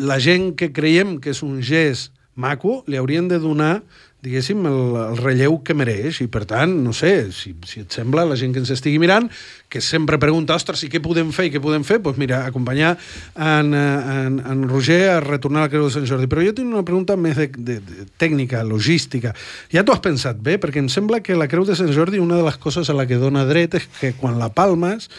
[0.00, 3.82] la gent que creiem que és un gest maco, li haurien de donar
[4.22, 8.22] diguéssim, el, el relleu que mereix i per tant, no sé, si, si et sembla
[8.28, 9.26] la gent que ens estigui mirant,
[9.72, 12.92] que sempre pregunta ostres, i què podem fer i què podem fer doncs mira, acompanyar
[13.34, 16.70] en, en, en Roger a retornar a la Creu de Sant Jordi però jo tinc
[16.70, 19.34] una pregunta més de, de, de tècnica, logística,
[19.74, 22.38] ja t'ho has pensat bé perquè em sembla que la Creu de Sant Jordi una
[22.38, 25.10] de les coses a la que dona dret és que quan la palmes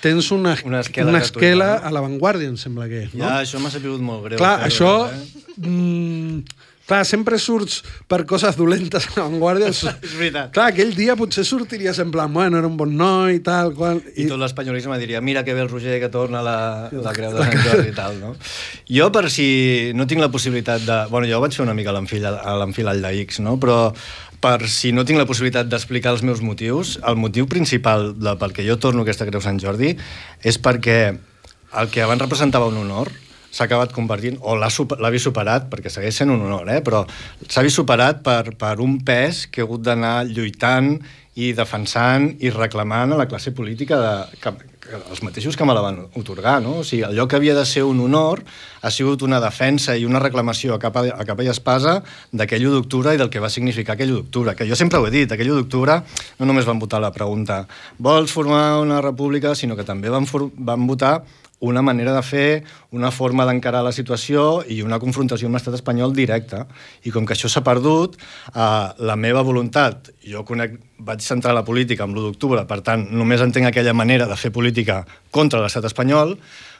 [0.00, 3.14] tens una, una esquela, una esquela a l'avantguàrdia, em sembla que és.
[3.16, 3.24] No?
[3.24, 4.40] Ja, això m'ha sabut molt greu.
[4.40, 4.92] Clar, això...
[5.12, 5.44] Eh?
[5.56, 6.55] Mm,
[6.86, 9.70] Clar, sempre surts per coses dolentes a l'avantguàrdia.
[9.74, 10.52] és veritat.
[10.54, 13.98] Clar, aquell dia potser sortiries en plan, bueno, era un bon noi, tal, qual...
[14.14, 16.58] I, I tot l'espanyolisme diria, mira que bé el Roger que torna la,
[16.94, 18.36] la creu de Sant Jordi i tal, no?
[18.86, 19.48] Jo, per si
[19.98, 21.00] no tinc la possibilitat de...
[21.10, 23.58] Bueno, jo vaig fer una mica a l'enfilall de X, no?
[23.62, 23.90] Però
[24.46, 28.54] per si no tinc la possibilitat d'explicar els meus motius, el motiu principal de, pel
[28.54, 29.96] que jo torno a aquesta Creu Sant Jordi
[30.46, 31.00] és perquè
[31.76, 33.10] el que abans representava un honor
[33.56, 36.82] s'ha acabat convertint, o l'ha vist superat, perquè segueix sent un honor, eh?
[36.84, 37.06] però
[37.48, 40.98] s'ha vist superat per, per un pes que ha hagut d'anar lluitant
[41.36, 45.74] i defensant i reclamant a la classe política de, que, que els mateixos que me
[45.76, 46.78] la van otorgar, no?
[46.80, 48.40] O sigui, allò que havia de ser un honor
[48.80, 51.98] ha sigut una defensa i una reclamació a capa, a capa i espasa
[52.32, 55.08] d'aquell 1 d'octubre i del que va significar aquell 1 d'octubre, que jo sempre ho
[55.08, 55.98] he dit, aquell 1 d'octubre
[56.40, 57.66] no només van votar la pregunta
[58.00, 60.24] vols formar una república, sinó que també van,
[60.56, 61.18] van votar
[61.60, 66.12] una manera de fer, una forma d'encarar la situació i una confrontació amb l'estat espanyol
[66.16, 66.66] directa.
[67.08, 68.60] I com que això s'ha perdut, eh,
[68.98, 73.40] la meva voluntat, jo conec, vaig centrar la política amb l'1 d'octubre, per tant, només
[73.40, 76.36] entenc aquella manera de fer política contra l'estat espanyol,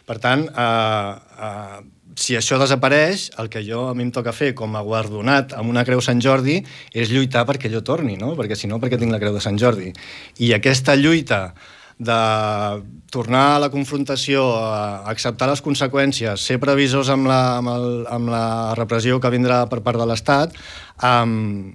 [0.06, 1.80] per tant, eh, eh,
[2.16, 5.68] si això desapareix, el que jo a mi em toca fer com a guardonat amb
[5.68, 6.62] una creu Sant Jordi
[6.92, 8.32] és lluitar perquè allò torni, no?
[8.38, 9.92] perquè si no, perquè tinc la creu de Sant Jordi.
[10.40, 11.52] I aquesta lluita
[11.98, 17.88] de tornar a la confrontació, a acceptar les conseqüències, ser previsors amb la, amb, el,
[18.12, 20.56] amb la repressió que vindrà per part de l'Estat,
[21.00, 21.72] um,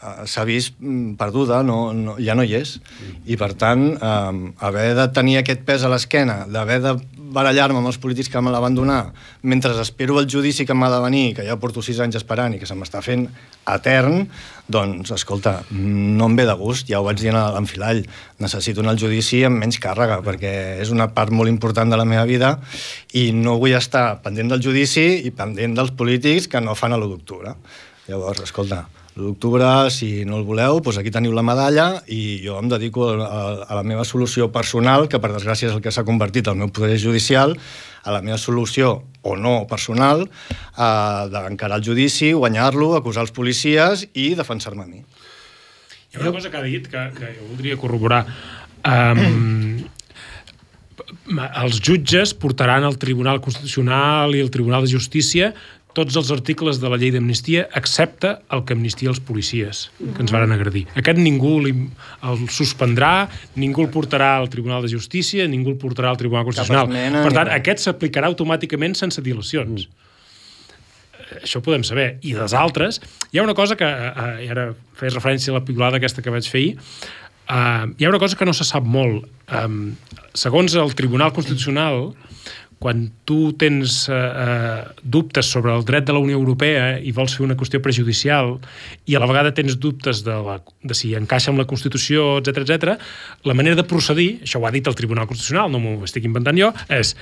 [0.00, 2.78] s'ha vist mm, perduda, no, no, ja no hi és.
[3.26, 6.94] I, per tant, um, haver de tenir aquest pes a l'esquena, d'haver de
[7.30, 10.90] barallar-me amb els polítics que me la van donar, mentre espero el judici que m'ha
[10.90, 13.28] de venir, que ja porto sis anys esperant i que se m'està fent
[13.70, 14.24] etern,
[14.70, 18.02] doncs, escolta, no em ve de gust, ja ho vaig dir a l'enfilall,
[18.42, 22.08] necessito anar al judici amb menys càrrega, perquè és una part molt important de la
[22.08, 22.56] meva vida
[23.14, 26.98] i no vull estar pendent del judici i pendent dels polítics que no fan a
[26.98, 27.54] l'1 d'octubre.
[28.10, 32.70] Llavors, escolta, d'octubre, si no el voleu, doncs aquí teniu la medalla i jo em
[32.70, 36.48] dedico a, a la meva solució personal, que per desgràcia és el que s'ha convertit
[36.48, 37.56] el meu poder judicial,
[38.04, 44.06] a la meva solució, o no personal, eh, d'encarar el judici, guanyar-lo, acusar els policies
[44.14, 45.02] i defensar-me a mi.
[46.10, 48.24] Hi ha una cosa que ha dit que, que jo voldria corroborar.
[48.86, 49.84] Um,
[51.62, 55.52] els jutges portaran al Tribunal Constitucional i al Tribunal de Justícia
[55.96, 60.32] tots els articles de la llei d'amnistia excepte el que amnistia els policies que ens
[60.34, 60.84] varen agredir.
[60.98, 63.28] Aquest ningú el suspendrà,
[63.60, 66.86] ningú el portarà al Tribunal de Justícia, ningú el portarà al Tribunal Constitucional.
[66.90, 69.88] Esmena, per tant, aquest s'aplicarà automàticament sense dilacions.
[69.88, 70.06] Mm.
[71.44, 72.18] Això ho podem saber.
[72.26, 76.00] I les altres, hi ha una cosa que, eh, ara fes referència a la piulada
[76.00, 76.78] aquesta que vaig fer ahir,
[77.50, 79.28] uh, hi ha una cosa que no se sap molt.
[79.50, 79.94] Um,
[80.34, 82.12] segons el Tribunal Constitucional,
[82.80, 87.36] quan tu tens eh, eh, dubtes sobre el dret de la Unió Europea i vols
[87.36, 88.54] fer una qüestió prejudicial
[89.04, 92.64] i a la vegada tens dubtes de, la, de si encaixa amb la Constitució, etc
[92.64, 92.96] etc,
[93.44, 96.56] la manera de procedir, això ho ha dit el Tribunal Constitucional, no m'ho estic inventant
[96.56, 97.12] jo, és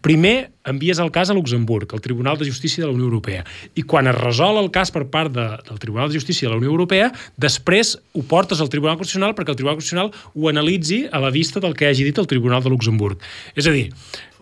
[0.00, 3.44] primer envies el cas a Luxemburg, al Tribunal de Justícia de la Unió Europea,
[3.74, 6.60] i quan es resol el cas per part de, del Tribunal de Justícia de la
[6.60, 11.20] Unió Europea, després ho portes al Tribunal Constitucional perquè el Tribunal Constitucional ho analitzi a
[11.22, 13.20] la vista del que hagi dit el Tribunal de Luxemburg.
[13.54, 13.90] És a dir,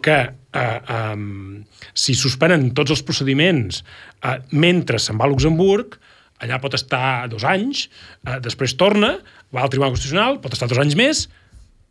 [0.02, 5.98] que eh, um, si suspenen tots els procediments eh, mentre se'n va a Luxemburg,
[6.38, 7.88] allà pot estar dos anys,
[8.24, 9.16] eh, després torna,
[9.54, 11.26] va al Tribunal Constitucional, pot estar dos anys més,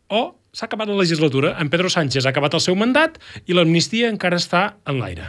[0.08, 4.08] o s'ha acabat la legislatura, en Pedro Sánchez ha acabat el seu mandat i l'amnistia
[4.10, 5.28] encara està en l'aire.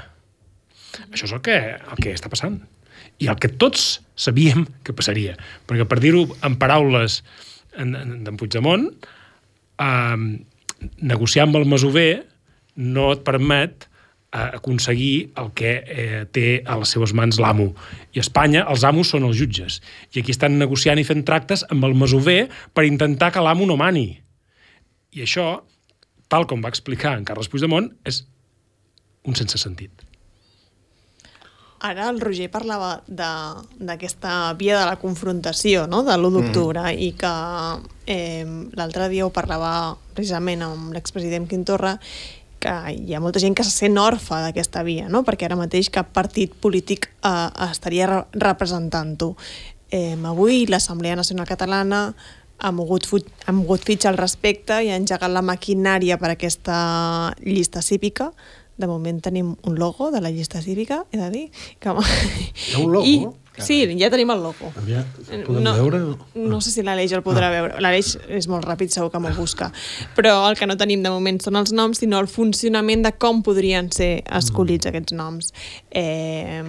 [1.13, 2.55] Això és el que, el que està passant.
[3.21, 5.35] I el que tots sabíem que passaria.
[5.69, 7.19] Perquè per dir-ho en paraules
[7.77, 8.87] d'en Puigdemont,
[9.85, 10.17] eh,
[11.11, 12.23] negociar amb el Masover
[12.81, 17.67] no et permet eh, aconseguir el que eh, té a les seves mans l'amo.
[18.17, 19.77] I a Espanya els amos són els jutges.
[20.15, 23.77] I aquí estan negociant i fent tractes amb el masover per intentar que l'amo no
[23.77, 24.07] mani.
[25.15, 25.47] I això,
[26.29, 28.23] tal com va explicar en Carles Puigdemont, és
[29.25, 30.05] un sense sentit.
[31.79, 36.01] Ara el Roger parlava d'aquesta via de la confrontació no?
[36.03, 37.05] de l'1 d'octubre mm.
[37.05, 37.31] i que
[38.11, 38.43] eh,
[38.75, 41.95] l'altre dia ho parlava precisament amb l'expresident Quim Torra
[42.59, 45.23] que hi ha molta gent que se sent orfa d'aquesta via, no?
[45.23, 49.31] perquè ara mateix cap partit polític eh, estaria re representant-ho.
[49.89, 52.09] Eh, avui l'Assemblea Nacional Catalana
[52.59, 53.07] ha mogut,
[53.45, 56.79] ha mogut fitxa al respecte i ha engegat la maquinària per aquesta
[57.43, 58.31] llista cívica.
[58.79, 61.45] De moment tenim un logo de la llista cívica, he de dir.
[61.79, 61.91] Que...
[61.91, 63.05] Hi ha un logo?
[63.05, 63.27] I,
[63.59, 64.71] Sí, ja tenim el logo.
[64.87, 65.03] Ja,
[65.45, 65.99] podem no, veure?
[66.39, 67.53] No sé si l'Aleix el podrà ah.
[67.53, 67.79] veure.
[67.83, 69.69] L'Aleix és molt ràpid, segur que m'ho busca.
[70.15, 73.43] Però el que no tenim de moment són els noms, sinó el funcionament de com
[73.45, 74.93] podrien ser escollits mm.
[74.93, 75.51] aquests noms.
[75.91, 76.63] Eh,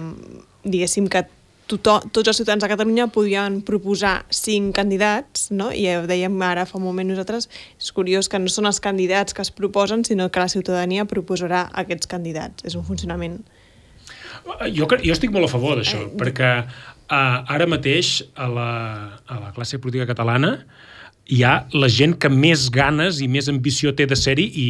[0.67, 1.23] diguéssim que
[1.71, 5.71] tothom, tots els ciutadans de Catalunya podien proposar cinc candidats, no?
[5.71, 7.49] i ho dèiem ara fa un moment nosaltres,
[7.79, 11.67] és curiós que no són els candidats que es proposen, sinó que la ciutadania proposarà
[11.83, 12.67] aquests candidats.
[12.67, 13.41] És un funcionament
[14.73, 18.71] jo, jo estic molt a favor d'això, eh, perquè uh, ara mateix a la,
[19.27, 20.55] a la classe política catalana
[21.31, 24.67] hi ha la gent que més ganes i més ambició té de ser-hi i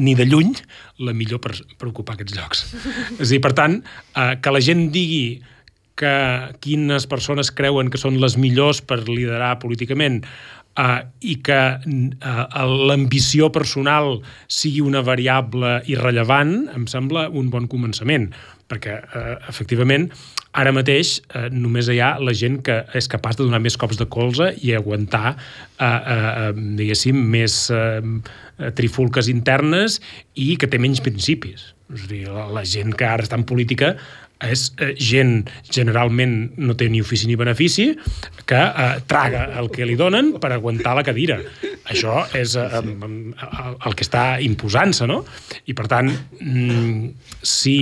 [0.00, 0.54] ni de lluny
[1.04, 2.64] la millor per, per ocupar aquests llocs.
[3.20, 3.80] És a dir, per tant,
[4.14, 5.40] eh, que la gent digui
[6.00, 6.14] que
[6.64, 10.22] quines persones creuen que són les millors per liderar políticament
[10.78, 18.30] uh, i que uh, l'ambició personal sigui una variable irrellevant, em sembla un bon començament,
[18.70, 20.08] perquè, uh, efectivament,
[20.60, 23.98] ara mateix uh, només hi ha la gent que és capaç de donar més cops
[24.00, 26.48] de colze i aguantar, uh, uh,
[26.78, 28.00] diguéssim, més uh,
[28.76, 30.00] trifulques internes
[30.38, 31.70] i que té menys principis.
[31.90, 33.96] És a dir, la, la gent que ara està en política
[34.46, 37.90] és eh, gent, generalment no té ni ofici ni benefici,
[38.48, 41.40] que eh, traga el que li donen per aguantar la cadira.
[41.90, 45.22] Això és eh, el, que està imposant-se, no?
[45.66, 46.10] I, per tant,
[46.40, 47.76] mm, si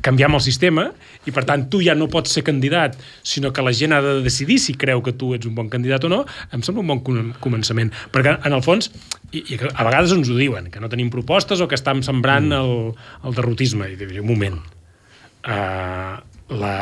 [0.00, 0.86] canviem el sistema
[1.26, 4.14] i, per tant, tu ja no pots ser candidat, sinó que la gent ha de
[4.24, 6.22] decidir si creu que tu ets un bon candidat o no,
[6.54, 7.92] em sembla un bon començament.
[8.14, 8.88] Perquè, en el fons,
[9.30, 12.48] i, i a vegades ens ho diuen, que no tenim propostes o que estem sembrant
[12.48, 12.60] mm.
[12.62, 12.94] el,
[13.28, 13.92] el derrotisme.
[13.92, 14.60] I dic, un moment,
[15.46, 16.16] eh,
[16.50, 16.74] la,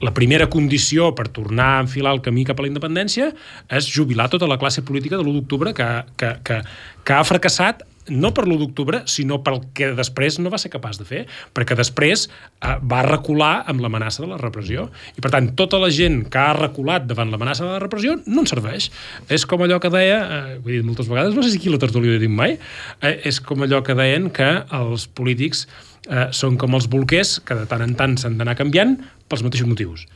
[0.00, 3.32] la primera condició per tornar a enfilar el camí cap a la independència
[3.80, 5.88] és jubilar tota la classe política de l'1 d'octubre que,
[6.20, 6.60] que, que,
[7.02, 11.00] que ha fracassat no per l'1 d'octubre, sinó pel que després no va ser capaç
[11.00, 11.24] de fer,
[11.56, 14.88] perquè després eh, va recular amb l'amenaça de la repressió.
[15.16, 18.44] I, per tant, tota la gent que ha reculat davant l'amenaça de la repressió no
[18.44, 18.90] en serveix.
[19.32, 21.72] És com allò que deia, eh, ho he dit moltes vegades, no sé si aquí
[21.72, 22.58] la tertúlia ho he dit mai,
[23.02, 25.66] eh, és com allò que deien que els polítics
[26.08, 28.98] eh, són com els bolquers, que de tant en tant s'han d'anar canviant
[29.28, 30.08] pels mateixos motius.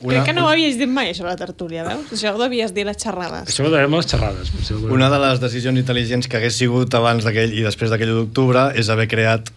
[0.00, 0.16] Una...
[0.16, 2.10] Crec que no ho havies dit mai, això, la tertúlia, veus?
[2.12, 3.48] Això ho devies dir les xerrades.
[3.48, 4.50] Això ho dèiem a les xerrades.
[4.90, 8.90] Una de les decisions intel·ligents que hagués sigut abans d'aquell i després d'aquell d'octubre és
[8.92, 9.52] haver creat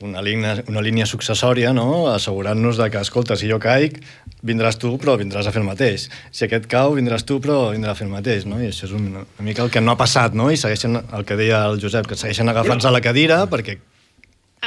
[0.00, 2.08] una línia, una línia successòria, no?
[2.08, 4.00] assegurant-nos de que, escolta, si jo caic,
[4.46, 6.08] vindràs tu, però vindràs a fer el mateix.
[6.32, 8.46] Si aquest cau, vindràs tu, però vindrà a fer el mateix.
[8.48, 8.60] No?
[8.60, 10.48] I això és una, una mica el que no ha passat, no?
[10.50, 13.76] i segueixen el que deia el Josep, que segueixen agafant-se a la cadira perquè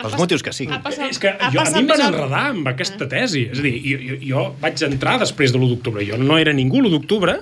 [0.01, 0.81] pels motius que siguin.
[0.83, 3.47] Passat, és que jo, a mi em van enredar amb aquesta tesi.
[3.53, 6.05] És a dir, jo, jo, jo vaig entrar després de l'1 d'octubre.
[6.07, 7.39] Jo no era ningú l'1 d'octubre,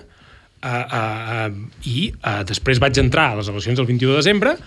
[0.61, 1.01] uh, uh,
[1.47, 4.57] uh, i uh, després vaig entrar a les eleccions del 21 de desembre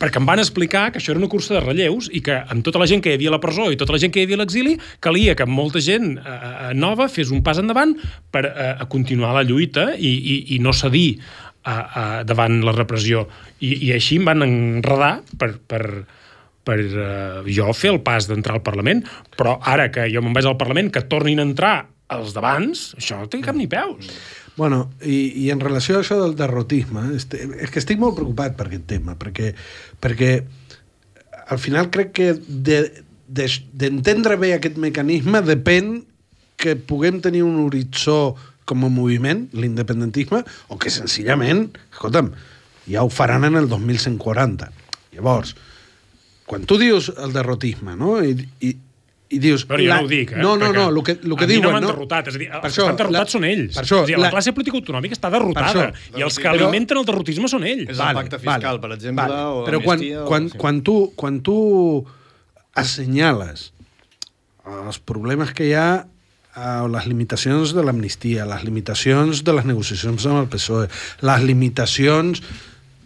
[0.00, 2.80] perquè em van explicar que això era una cursa de relleus i que amb tota
[2.80, 4.38] la gent que hi havia a la presó i tota la gent que hi havia
[4.38, 7.96] a l'exili, calia que molta gent eh, nova fes un pas endavant
[8.32, 12.76] per eh, a continuar la lluita i, i, i no cedir eh, eh, davant la
[12.76, 13.26] repressió.
[13.58, 15.82] I, I així em van enredar per, per,
[16.70, 19.02] per uh, jo fer el pas d'entrar al Parlament,
[19.34, 21.74] però ara que jo me'n vaig al Parlament, que tornin a entrar
[22.14, 24.10] els d'abans, això no té cap ni peus.
[24.56, 28.56] Bueno, i, i en relació a això del derrotisme, este, és que estic molt preocupat
[28.58, 29.52] per aquest tema, perquè,
[30.02, 30.30] perquè
[31.50, 36.00] al final crec que d'entendre de, de, bé aquest mecanisme depèn
[36.60, 38.36] que puguem tenir un horitzó
[38.68, 42.34] com a moviment, l'independentisme, o que senzillament, escolta'm,
[42.90, 44.68] ja ho faran en el 2140.
[45.16, 45.56] Llavors,
[46.50, 48.16] quan tu dius el derrotisme, no?
[48.26, 48.34] I,
[48.66, 48.72] i,
[49.30, 49.62] i dius...
[49.70, 50.00] Però jo la...
[50.00, 50.40] no ho dic, eh?
[50.42, 51.62] No, no, no, el que, el que diuen...
[51.68, 51.92] no m'han no?
[51.92, 53.38] derrotat, és a dir, per els això, que estan derrotats la...
[53.38, 53.76] són ells.
[53.76, 54.24] Per això, és a dir, la...
[54.26, 56.56] la classe política autonòmica està derrotada, això, i els que però...
[56.56, 57.86] alimenten el derrotisme són ells.
[57.86, 59.44] És vale, el pacte fiscal, vale, per exemple, vale.
[59.60, 60.62] o Però quan, quan, o...
[60.64, 61.58] quan, tu, quan tu
[62.80, 63.70] assenyales
[64.70, 65.90] els problemes que hi ha
[66.90, 70.90] les limitacions de l'amnistia, les limitacions de les negociacions amb el PSOE,
[71.22, 72.42] les limitacions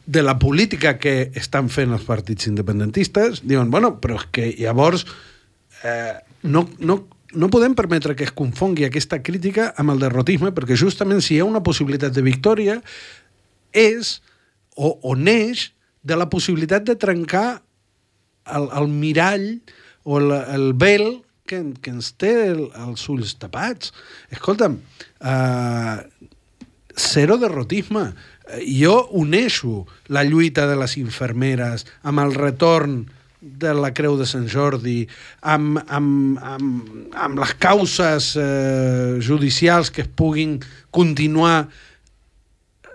[0.07, 5.07] de la política que estan fent els partits independentistes, diuen, bueno, però és que llavors
[5.85, 6.99] eh, no, no,
[7.33, 11.43] no podem permetre que es confongui aquesta crítica amb el derrotisme, perquè justament si hi
[11.43, 12.81] ha una possibilitat de victòria
[13.73, 14.19] és
[14.77, 15.71] o, o neix
[16.05, 17.63] de la possibilitat de trencar
[18.53, 19.49] el, el mirall
[20.05, 23.93] o el, el vel que, que ens té el, els ulls tapats.
[24.33, 24.77] Escolta'm,
[25.25, 25.97] uh,
[26.97, 28.11] zero derrotisme.
[28.69, 33.05] Jo uneixo la lluita de les infermeres amb el retorn
[33.45, 35.05] de la Creu de Sant Jordi,
[35.43, 40.57] amb, amb, amb, amb les causes eh, judicials que es puguin
[40.95, 42.95] continuar eh,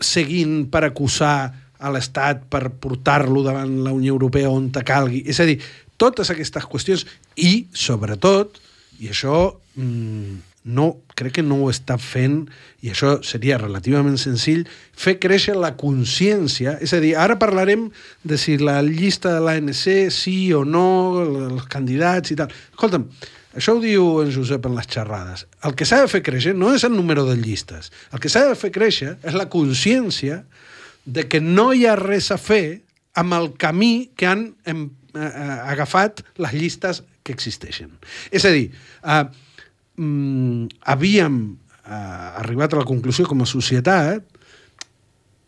[0.00, 1.36] seguint per acusar
[1.82, 5.24] a l'Estat per portar-lo davant la Unió Europea on te calgui.
[5.28, 5.58] És a dir,
[6.00, 7.04] totes aquestes qüestions
[7.36, 8.56] i, sobretot,
[9.02, 9.44] i això
[9.76, 12.46] mmm, no, crec que no ho està fent,
[12.82, 14.62] i això seria relativament senzill,
[14.94, 17.88] fer créixer la consciència, és a dir, ara parlarem
[18.22, 20.86] de si la llista de l'ANC sí o no,
[21.48, 22.54] els candidats i tal.
[22.74, 23.08] Escolta'm,
[23.58, 25.44] això ho diu en Josep en les xerrades.
[25.66, 27.90] El que s'ha de fer créixer no és el número de llistes.
[28.14, 30.44] El que s'ha de fer créixer és la consciència
[31.04, 32.80] de que no hi ha res a fer
[33.18, 37.90] amb el camí que han eh, eh agafat les llistes que existeixen.
[38.30, 38.70] És a dir,
[39.04, 39.24] eh,
[40.02, 44.26] mm, havíem eh, arribat a la conclusió com a societat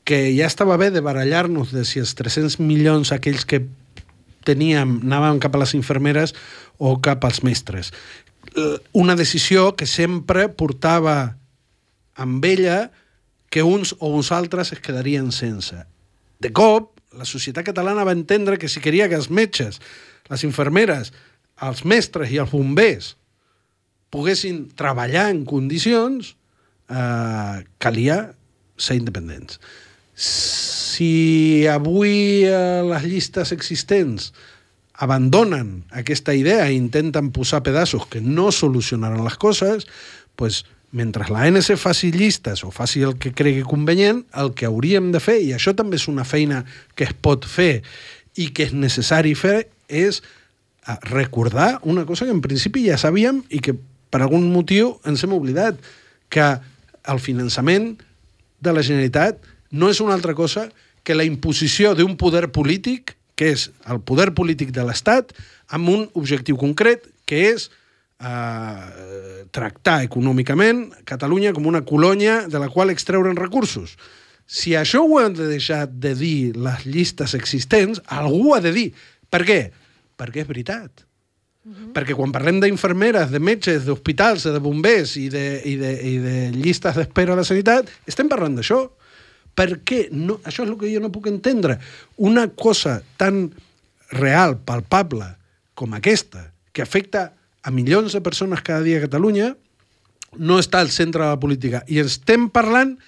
[0.05, 3.65] que ja estava bé de barallar-nos de si els 300 milions aquells que
[4.45, 6.35] teníem anaven cap a les infermeres
[6.77, 7.91] o cap als mestres.
[8.55, 11.37] Eh, Una decisió que sempre portava
[12.15, 12.93] amb ella
[13.51, 15.87] que uns o uns altres es quedarien sense.
[16.39, 19.81] De cop, la societat catalana va entendre que si queria que els metges,
[20.29, 21.15] les infermeres,
[21.63, 23.15] els mestres i els bombers
[24.15, 26.37] poguessin treballar en condicions,
[26.89, 28.35] eh, calia
[28.79, 29.59] ser independents.
[30.15, 34.31] Si avui eh, les llistes existents
[34.95, 39.89] abandonen aquesta idea i intenten posar pedaços que no solucionaran les coses,
[40.39, 40.63] pues,
[40.95, 45.19] mentre la ANC faci llistes o faci el que cregui convenient, el que hauríem de
[45.19, 46.63] fer, i això també és una feina
[46.95, 47.83] que es pot fer
[48.39, 53.43] i que és necessari fer, és eh, recordar una cosa que en principi ja sabíem
[53.51, 53.75] i que
[54.15, 55.75] per algun motiu ens hem oblidat,
[56.31, 56.47] que
[57.11, 57.97] el finançament
[58.63, 59.41] de la Generalitat
[59.75, 60.69] no és una altra cosa
[61.03, 65.35] que la imposició d'un poder polític, que és el poder polític de l'Estat,
[65.75, 67.67] amb un objectiu concret, que és
[68.23, 73.97] eh, tractar econòmicament Catalunya com una colònia de la qual extreure'n recursos.
[74.47, 78.87] Si això ho han de deixar de dir les llistes existents, algú ha de dir.
[79.27, 79.59] Per què?
[80.15, 81.03] Perquè és veritat.
[81.65, 81.93] Uh -huh.
[81.95, 86.51] Perquè quan parlem d'infermeres, de metges, d'hospitals, de bombers i de, i de, i de
[86.53, 88.91] llistes d'espera a la sanitat, estem parlant d'això.
[89.55, 90.09] Per què?
[90.11, 91.79] No, això és el que jo no puc entendre.
[92.17, 93.55] Una cosa tan
[94.11, 95.37] real, palpable,
[95.75, 99.57] com aquesta, que afecta a milions de persones cada dia a Catalunya,
[100.37, 101.85] no està al centre de la política.
[101.87, 102.99] I estem parlant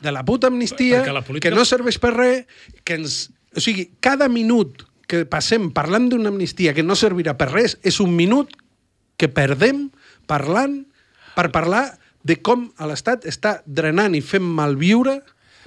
[0.00, 2.46] de la puta amnistia, la política- que no serveix per res,
[2.84, 3.30] que ens...
[3.54, 4.82] O sigui, cada minut
[5.12, 8.54] que passem parlant d'una amnistia que no servirà per res és un minut
[9.20, 9.90] que perdem
[10.30, 10.78] parlant
[11.36, 11.84] per parlar
[12.24, 15.18] de com a l'Estat està drenant i fent malviure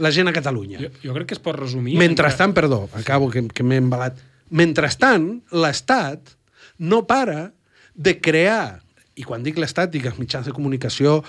[0.02, 0.80] la gent a Catalunya.
[0.82, 1.96] Jo, jo crec que es pot resumir...
[2.00, 4.18] Mentrestant, perdó, acabo que, que m'he embalat.
[4.56, 6.34] Mentrestant, l'Estat
[6.80, 7.52] no para
[7.96, 8.82] de crear,
[9.16, 11.22] i quan dic l'Estat, dic els mitjans de comunicació,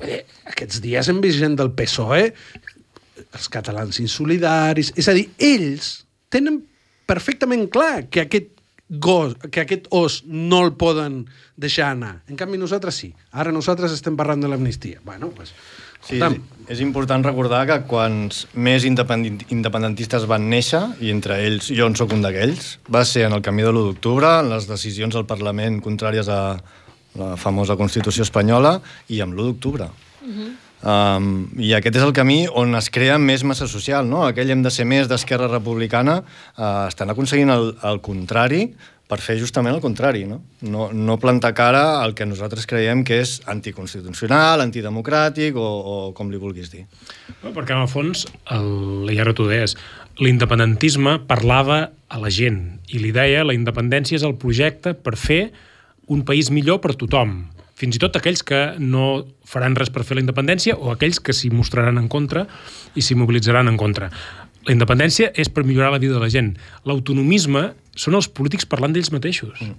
[0.00, 2.32] bé, aquests dies hem vist gent del PSOE,
[3.28, 5.92] els catalans insolidaris, és a dir, ells
[6.32, 6.62] tenen
[7.08, 8.54] perfectament clar que aquest
[8.88, 12.22] gos, que aquest os no el poden deixar anar.
[12.28, 13.12] En canvi, nosaltres sí.
[13.32, 15.00] Ara nosaltres estem parlant de l'amnistia.
[15.04, 15.52] Bueno, pues,
[15.98, 16.36] Sí, escolta'm,
[16.70, 21.96] és important recordar que quants més independent, independentistes van néixer, i entre ells jo en
[21.98, 25.26] sóc un d'aquells, va ser en el camí de l'1 d'octubre, en les decisions al
[25.26, 26.40] Parlament contràries a
[27.18, 28.76] la famosa Constitució espanyola,
[29.10, 29.90] i amb l'1 d'octubre.
[30.22, 30.50] Uh -huh.
[30.78, 34.22] Um, I aquest és el camí on es crea més massa social, no?
[34.28, 38.68] Aquell hem de ser més d'Esquerra Republicana, uh, estan aconseguint el, el contrari
[39.08, 40.42] per fer justament el contrari, no?
[40.68, 46.30] No, no plantar cara al que nosaltres creiem que és anticonstitucional, antidemocràtic o, o com
[46.30, 46.84] li vulguis dir.
[47.42, 49.78] No, perquè en el fons, el, i ara t'ho deies,
[50.20, 55.48] l'independentisme parlava a la gent i li deia la independència és el projecte per fer
[56.08, 57.40] un país millor per tothom
[57.78, 61.36] fins i tot aquells que no faran res per fer la independència o aquells que
[61.36, 62.46] s'hi mostraran en contra
[62.98, 64.10] i s'hi mobilitzaran en contra.
[64.66, 66.56] La independència és per millorar la vida de la gent.
[66.88, 69.62] L'autonomisme són els polítics parlant d'ells mateixos.
[69.62, 69.78] Mm.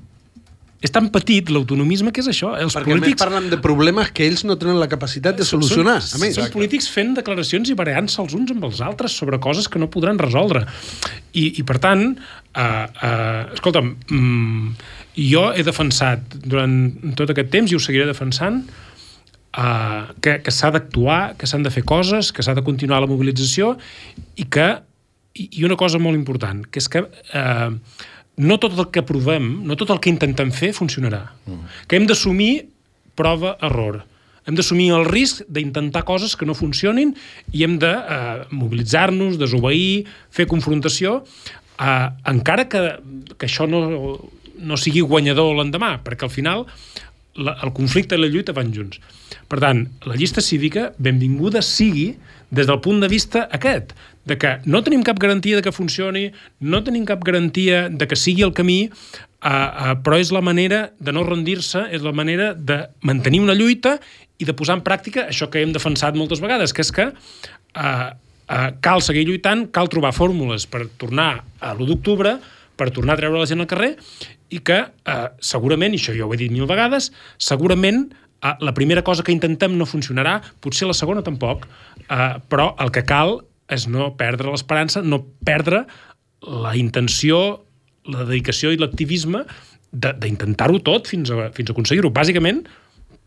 [0.80, 2.54] És tan petit l'autonomisme que és això.
[2.56, 3.20] Els perquè polítics...
[3.20, 5.98] parlen de problemes que ells no tenen la capacitat de solucionar.
[6.06, 6.38] Són, a més.
[6.40, 9.90] són polítics fent declaracions i barallant-se els uns amb els altres sobre coses que no
[9.92, 10.64] podran resoldre.
[11.36, 14.72] I, i per tant, uh, uh, escolta'm, mm,
[15.20, 18.62] jo he defensat durant tot aquest temps i ho seguiré defensant
[19.58, 23.10] uh, que, que s'ha d'actuar, que s'han de fer coses, que s'ha de continuar la
[23.10, 23.76] mobilització
[24.40, 24.70] i que
[25.40, 27.72] i, una cosa molt important, que és que uh,
[28.40, 31.26] no tot el que provem, no tot el que intentem fer funcionarà.
[31.46, 31.76] Mm.
[31.88, 32.54] Que hem d'assumir
[33.20, 34.02] prova-error.
[34.48, 37.12] Hem d'assumir el risc d'intentar coses que no funcionin
[37.54, 42.84] i hem de uh, mobilitzar-nos, desobeir, fer confrontació, uh, encara que,
[43.36, 43.84] que això no,
[44.62, 46.66] no sigui guanyador l'endemà, perquè al final
[47.40, 49.00] la, el conflicte i la lluita van junts.
[49.50, 52.14] Per tant, la llista cívica, benvinguda sigui
[52.50, 53.94] des del punt de vista aquest,
[54.26, 56.30] de que no tenim cap garantia de que funcioni,
[56.60, 60.90] no tenim cap garantia de que sigui el camí, uh, uh, però és la manera
[61.00, 63.98] de no rendir-se, és la manera de mantenir una lluita
[64.40, 67.82] i de posar en pràctica això que hem defensat moltes vegades, que és que uh,
[67.82, 72.38] uh, cal seguir lluitant, cal trobar fórmules per tornar a l'1 d'octubre,
[72.80, 73.92] per tornar a treure la gent al carrer
[74.56, 78.74] i que eh, segurament, i això jo ho he dit mil vegades, segurament eh, la
[78.78, 81.68] primera cosa que intentem no funcionarà, potser la segona tampoc,
[82.08, 85.84] eh, però el que cal és no perdre l'esperança, no perdre
[86.42, 87.66] la intenció,
[88.10, 89.44] la dedicació i l'activisme
[89.92, 92.10] d'intentar-ho tot fins a, fins a aconseguir-ho.
[92.14, 92.64] Bàsicament,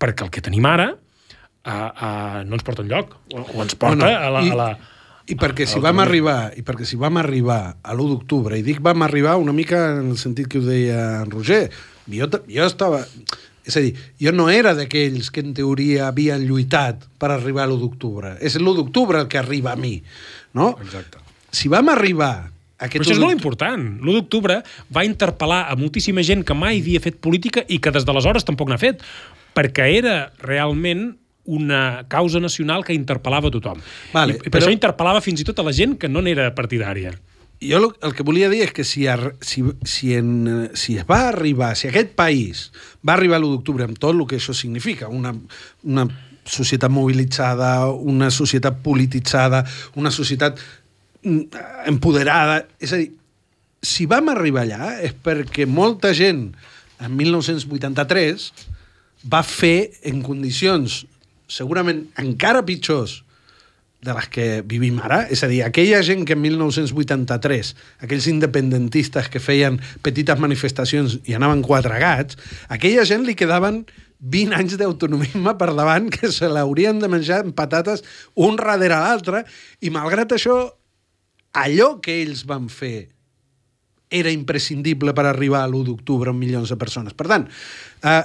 [0.02, 4.00] perquè el que tenim ara eh, eh, no ens porta enlloc, o, o ens porta
[4.00, 4.16] No, no.
[4.18, 4.42] a la...
[4.48, 4.70] I- A la
[5.30, 8.80] I perquè si vam arribar, i perquè si vam arribar a l'1 d'octubre, i dic
[8.82, 11.68] vam arribar una mica en el sentit que ho deia en Roger,
[12.10, 13.04] jo, jo estava...
[13.62, 17.68] És a dir, jo no era d'aquells que en teoria havien lluitat per arribar a
[17.70, 18.32] l'1 d'octubre.
[18.42, 20.00] És l'1 d'octubre el que arriba a mi,
[20.58, 20.72] no?
[20.82, 21.22] Exacte.
[21.54, 22.32] Si vam arribar
[22.82, 23.84] a Però aquest això és 1 molt important.
[24.02, 24.58] L'1 d'octubre
[24.90, 28.72] va interpel·lar a moltíssima gent que mai havia fet política i que des d'aleshores tampoc
[28.72, 29.06] n'ha fet,
[29.54, 31.12] perquè era realment
[31.44, 33.80] una causa nacional que interpel·lava tothom.
[34.12, 36.22] Vale, I, i per però- això interpel·lava fins i tot a la gent que no
[36.22, 37.12] n'era partidària.
[37.62, 41.04] jo lo- el que volia dir és que si, ar- si, si, en, si es
[41.06, 42.72] va arribar, si aquest país
[43.06, 45.32] va arribar l'1 d'octubre amb tot el que això significa, una,
[45.84, 46.08] una
[46.44, 49.64] societat mobilitzada, una societat polititzada,
[49.94, 50.58] una societat
[51.22, 53.12] mm, empoderada, és a dir,
[53.82, 56.52] si vam arribar allà és perquè molta gent
[56.98, 58.52] en 1983
[59.32, 61.04] va fer en condicions
[61.52, 63.20] segurament encara pitjors
[64.02, 65.22] de les que vivim ara.
[65.30, 71.36] És a dir, aquella gent que en 1983, aquells independentistes que feien petites manifestacions i
[71.38, 72.38] anaven quatre gats,
[72.72, 73.84] aquella gent li quedaven
[74.22, 79.44] 20 anys d'autonomisme per davant que se l'haurien de menjar amb patates un darrere l'altre
[79.82, 80.58] i malgrat això,
[81.58, 83.08] allò que ells van fer
[84.12, 87.14] era imprescindible per arribar a l'1 d'octubre amb milions de persones.
[87.16, 87.46] Per tant,
[88.04, 88.22] eh,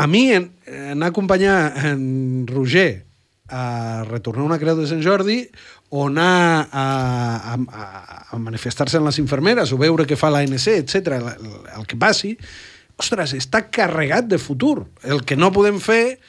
[0.00, 1.56] a mi en, anar a acompanyar
[1.90, 3.04] en Roger
[3.50, 5.42] a retornar una creu de Sant Jordi
[5.90, 6.84] o anar a,
[7.52, 7.54] a,
[8.30, 11.28] a, manifestar-se en les infermeres o veure què fa l'ANC, etc el,
[11.74, 12.36] el que passi,
[13.00, 14.86] ostres, està carregat de futur.
[15.02, 16.20] El que no podem fer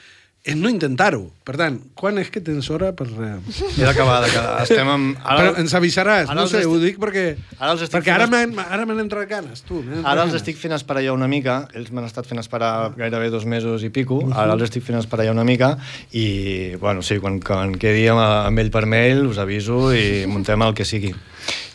[0.42, 1.28] és no intentar-ho.
[1.46, 3.04] Per tant, quan és que tens hora per...
[3.06, 3.36] eh,
[3.78, 4.56] He d'acabar de quedar.
[4.64, 5.12] Estem amb...
[5.22, 7.22] Però ens avisaràs, ara no sé, estic- ho dic perquè...
[7.60, 9.78] ara els estic perquè ara fent ara m'han entrat ganes, tu.
[9.84, 10.40] entrat Ara els ganes.
[10.42, 13.92] estic fent esperar ja una mica, ells m'han estat fent esperar gairebé dos mesos i
[13.94, 15.76] pico, ara els estic fent esperar ja una mica
[16.10, 20.66] i, bueno, sí, quan, quan quedi amb, amb ell per mail us aviso i muntem
[20.66, 21.14] el que sigui.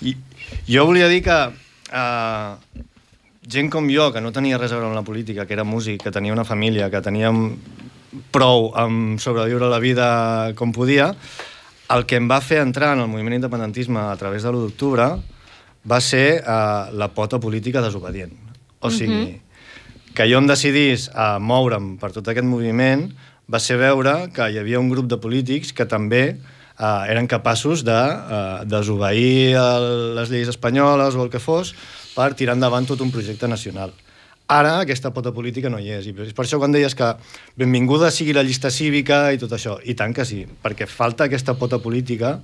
[0.04, 0.18] I
[0.68, 2.84] jo volia dir que uh,
[3.48, 6.04] gent com jo, que no tenia res a veure amb la política, que era músic,
[6.04, 7.56] que tenia una família, que teníem
[8.32, 10.08] prou amb sobreviure la vida
[10.60, 11.12] com podia,
[11.94, 15.08] el que em va fer entrar en el moviment independentisme a través de l'1 d'octubre
[15.88, 18.34] va ser uh, la pota política desobedient.
[18.84, 19.40] O sigui,
[20.14, 23.08] que jo em decidís a moure'm per tot aquest moviment
[23.48, 27.86] va ser veure que hi havia un grup de polítics que també uh, eren capaços
[27.88, 29.88] de uh, desobeir el,
[30.20, 31.74] les lleis espanyoles o el que fos
[32.16, 33.96] per tirar endavant tot un projecte nacional.
[34.48, 36.06] Ara aquesta pota política no hi és.
[36.08, 37.08] I per això quan deies que
[37.60, 39.76] benvinguda sigui la llista cívica i tot això.
[39.84, 42.38] I tant que sí, perquè falta aquesta pota política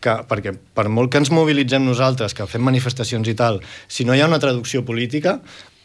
[0.00, 4.16] que, perquè per molt que ens mobilitzem nosaltres, que fem manifestacions i tal, si no
[4.16, 5.36] hi ha una traducció política,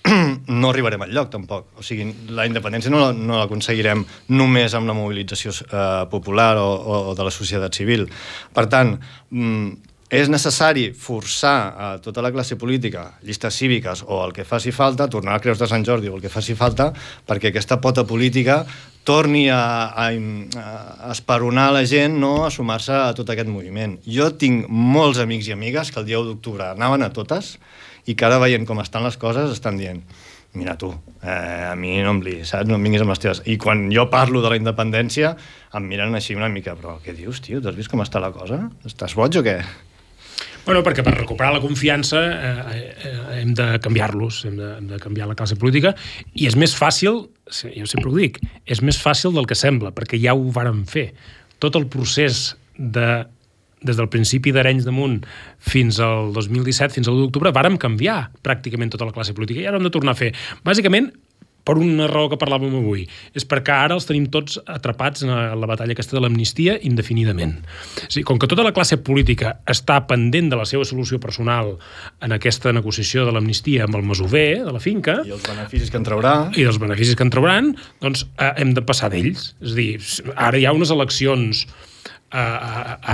[0.61, 1.67] no arribarem al lloc, tampoc.
[1.76, 2.07] O sigui,
[2.38, 7.28] la independència no, no l'aconseguirem només amb la mobilització eh, popular o, o, o de
[7.28, 8.07] la societat civil.
[8.55, 8.95] Per tant,
[9.36, 14.71] mm, és necessari forçar a tota la classe política, llistes cíviques o el que faci
[14.71, 16.91] falta, tornar a Creus de Sant Jordi o el que faci falta,
[17.25, 18.61] perquè aquesta pota política
[19.05, 23.97] torni a, a, a esperonar la gent no a sumar-se a tot aquest moviment.
[24.05, 27.55] Jo tinc molts amics i amigues que el dia 1 d'octubre anaven a totes
[28.05, 30.05] i que ara veient com estan les coses estan dient
[30.55, 30.87] mira tu,
[31.21, 32.69] eh, a mi no em li, saps?
[32.69, 33.41] No em vinguis amb les teves.
[33.43, 35.33] I quan jo parlo de la independència,
[35.75, 37.59] em miren així una mica, però què dius, tio?
[37.59, 38.61] T'has vist com està la cosa?
[38.87, 39.57] Estàs boig o què?
[40.66, 43.13] Bueno, perquè per recuperar la confiança eh, eh,
[43.43, 45.93] hem de canviar-los, hem, de, hem de canviar la classe política,
[46.34, 47.22] i és més fàcil,
[47.61, 51.11] jo sempre ho dic, és més fàcil del que sembla, perquè ja ho vàrem fer.
[51.61, 53.26] Tot el procés de
[53.86, 55.20] des del principi d'Arenys damunt
[55.61, 59.68] fins al 2017, fins al 1 d'octubre, vàrem canviar pràcticament tota la classe política i
[59.70, 60.32] ara hem de tornar a fer.
[60.66, 61.11] Bàsicament,
[61.66, 63.05] per una raó que parlàvem avui,
[63.36, 67.57] és perquè ara els tenim tots atrapats en la batalla aquesta de l'amnistia indefinidament.
[68.05, 71.76] O sigui, com que tota la classe política està pendent de la seva solució personal
[72.24, 75.99] en aquesta negociació de l'amnistia amb el masover de la finca, I els beneficis que
[76.01, 76.36] en traurà...
[76.53, 79.51] i dels beneficis que en trauran, doncs eh, hem de passar d'ells.
[79.66, 79.91] És a dir,
[80.36, 82.39] ara hi ha unes eleccions eh,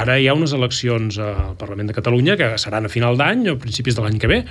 [0.02, 3.60] ara hi ha unes eleccions al Parlament de Catalunya que seran a final d'any o
[3.62, 4.42] principis de l'any que ve.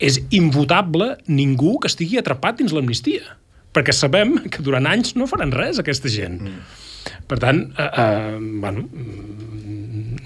[0.00, 3.36] És invotable ningú que estigui atrapat dins l'amnistia,
[3.74, 6.40] perquè sabem que durant anys no faran res aquesta gent.
[6.40, 6.60] Mm.
[7.28, 8.84] Per tant, eh, eh, bueno,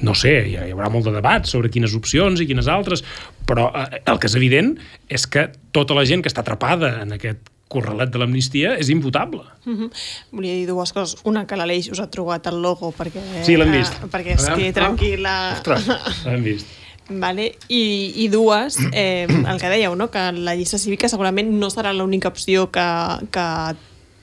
[0.04, 3.04] no sé, hi, hi haurà molt de debat sobre quines opcions i quines altres,
[3.48, 4.74] però eh, el que és evident
[5.08, 9.42] és que tota la gent que està atrapada en aquest corralet de l'amnistia és imputable.
[9.64, 9.90] Mm -hmm.
[10.32, 11.20] Volia dir dues coses.
[11.24, 13.92] Una, que l'Aleix us ha trobat el logo perquè, Sí, l'hem vist.
[13.94, 14.72] eh, perquè estigui Ah.
[14.72, 15.52] tranquil·la.
[15.54, 15.88] Ostres.
[16.26, 16.66] L'hem vist.
[17.08, 17.52] Vale.
[17.68, 20.10] I, I dues, eh, el que dèieu, no?
[20.10, 22.86] que la llista cívica segurament no serà l'única opció que,
[23.34, 23.48] que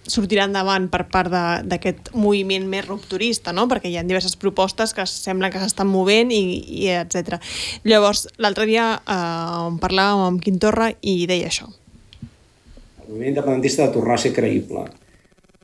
[0.09, 3.67] sortirà endavant per part d'aquest moviment més rupturista, no?
[3.69, 6.41] perquè hi ha diverses propostes que sembla que s'estan movent i,
[6.81, 7.37] i etc.
[7.85, 11.69] Llavors, l'altre dia eh, parlàvem amb Quim Torra i deia això.
[13.01, 14.87] El moviment independentista de tornar a ser creïble.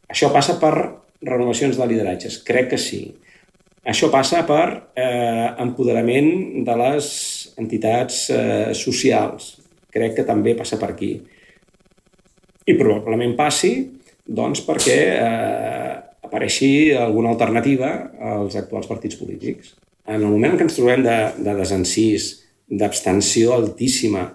[0.07, 0.74] Això passa per
[1.26, 3.07] renovacions de lideratges, crec que sí.
[3.88, 4.65] Això passa per
[4.99, 7.07] eh, empoderament de les
[7.61, 9.53] entitats eh, socials,
[9.93, 11.13] crec que també passa per aquí.
[12.67, 13.71] I probablement passi
[14.27, 15.93] doncs, perquè eh,
[16.27, 17.93] apareixi alguna alternativa
[18.33, 19.77] als actuals partits polítics.
[20.07, 22.27] En el moment en què ens trobem de, de desencís,
[22.67, 24.27] d'abstenció altíssima,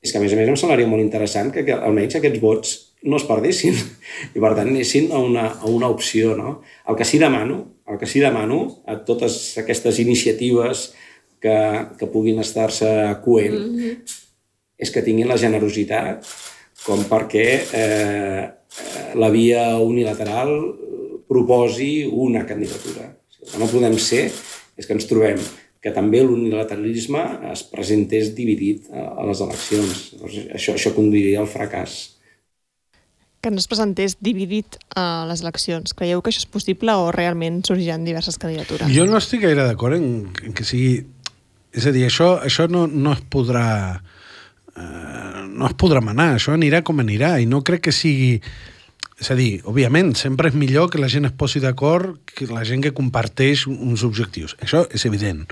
[0.00, 2.76] és que, a més a més, em semblaria molt interessant que, que almenys aquests vots
[3.08, 3.76] no es perdessin
[4.34, 6.34] i, per tant, anessin a una, a una opció.
[6.36, 6.58] No?
[6.88, 10.92] El que sí demano, el que sí demano a totes aquestes iniciatives
[11.40, 11.56] que,
[11.98, 12.88] que puguin estar-se
[13.24, 13.96] coent mm -hmm.
[14.78, 16.24] és que tinguin la generositat
[16.86, 18.44] com perquè eh,
[19.14, 20.50] la via unilateral
[21.28, 23.16] proposi una candidatura.
[23.40, 24.30] El que no podem ser
[24.76, 25.38] és que ens trobem
[25.80, 27.22] que també l'unilateralisme
[27.52, 30.12] es presentés dividit a, a les eleccions.
[30.12, 32.19] Llavors, això, això conduiria al fracàs.
[33.40, 35.94] Que no es presentés dividit a les eleccions.
[35.96, 38.90] Creieu que això és possible o realment sorgiran diverses candidatures?
[38.92, 41.06] Jo no estic gaire d'acord en, en que sigui...
[41.70, 43.64] És a dir, això, això no, no es podrà...
[44.76, 48.34] Eh, no es podrà manar, això anirà com anirà i no crec que sigui...
[49.20, 52.64] És a dir, òbviament, sempre és millor que la gent es posi d'acord que la
[52.64, 54.56] gent que comparteix uns objectius.
[54.64, 55.46] Això és evident.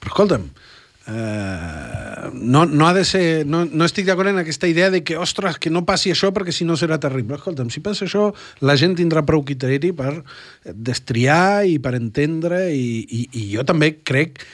[0.00, 0.69] Però escolta'm, eh,
[1.10, 3.46] no, no ha de ser...
[3.46, 6.54] No, no estic d'acord en aquesta idea de que, ostres, que no passi això perquè
[6.54, 7.38] si no serà terrible.
[7.38, 8.30] Escolta'm, si passa això,
[8.64, 10.20] la gent tindrà prou criteri per
[10.64, 14.44] destriar i per entendre i, i, i jo també crec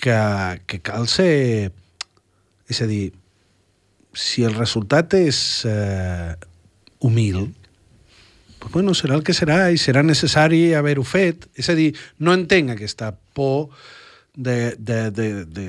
[0.00, 0.18] que,
[0.66, 1.72] que cal ser...
[2.70, 3.12] És a dir,
[4.16, 5.38] si el resultat és
[5.68, 6.32] eh,
[7.04, 7.50] humil,
[8.58, 11.44] pues bueno, serà el que serà i serà necessari haver-ho fet.
[11.60, 13.68] És a dir, no entenc aquesta por
[14.34, 14.74] de...
[14.78, 15.68] de, de, de...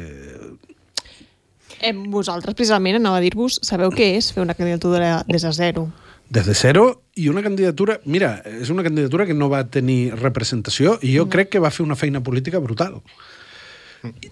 [1.81, 5.89] Eh, vosaltres, precisament, anava a dir-vos, sabeu què és fer una candidatura des de zero?
[6.29, 7.99] des de zero i una candidatura...
[8.05, 11.31] Mira, és una candidatura que no va tenir representació i jo mm.
[11.31, 12.99] crec que va fer una feina política brutal.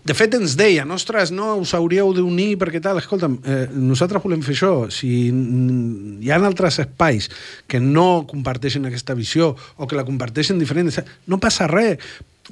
[0.04, 3.00] De fet, ens deien, ostres, no, us hauríeu d'unir perquè tal.
[3.02, 4.74] Escolta'm, eh, nosaltres volem fer això.
[4.94, 7.30] Si hi ha altres espais
[7.70, 10.92] que no comparteixen aquesta visió o que la comparteixen diferent,
[11.26, 11.98] no passa res.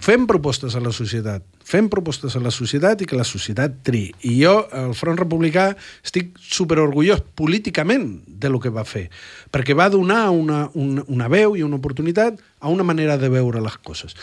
[0.02, 1.44] Fem propostes a la societat.
[1.72, 4.10] Fem propostes a la societat i que la societat tri.
[4.28, 5.70] I jo, el Front Republicà,
[6.04, 9.06] estic superorgullós políticament de lo que va fer.
[9.52, 13.64] Perquè va donar una, una, una veu i una oportunitat a una manera de veure
[13.64, 14.18] les coses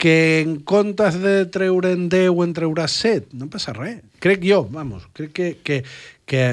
[0.00, 3.98] que en comptes de treure en 10 en treuràs 7, no passa res.
[4.24, 5.82] Crec jo, vamos, crec que, que,
[6.24, 6.44] que,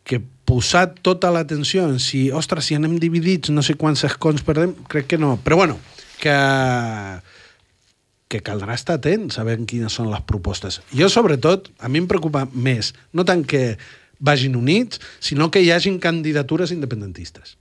[0.00, 4.72] que posar tota l'atenció en si, ostres, si anem dividits, no sé quants escons perdem,
[4.88, 5.34] crec que no.
[5.44, 5.76] Però bueno,
[6.22, 6.32] que,
[8.34, 10.80] que caldrà estar atent, sabent quines són les propostes.
[10.90, 13.76] Jo, sobretot, a mi em preocupa més, no tant que
[14.18, 17.54] vagin units, sinó que hi hagin candidatures independentistes.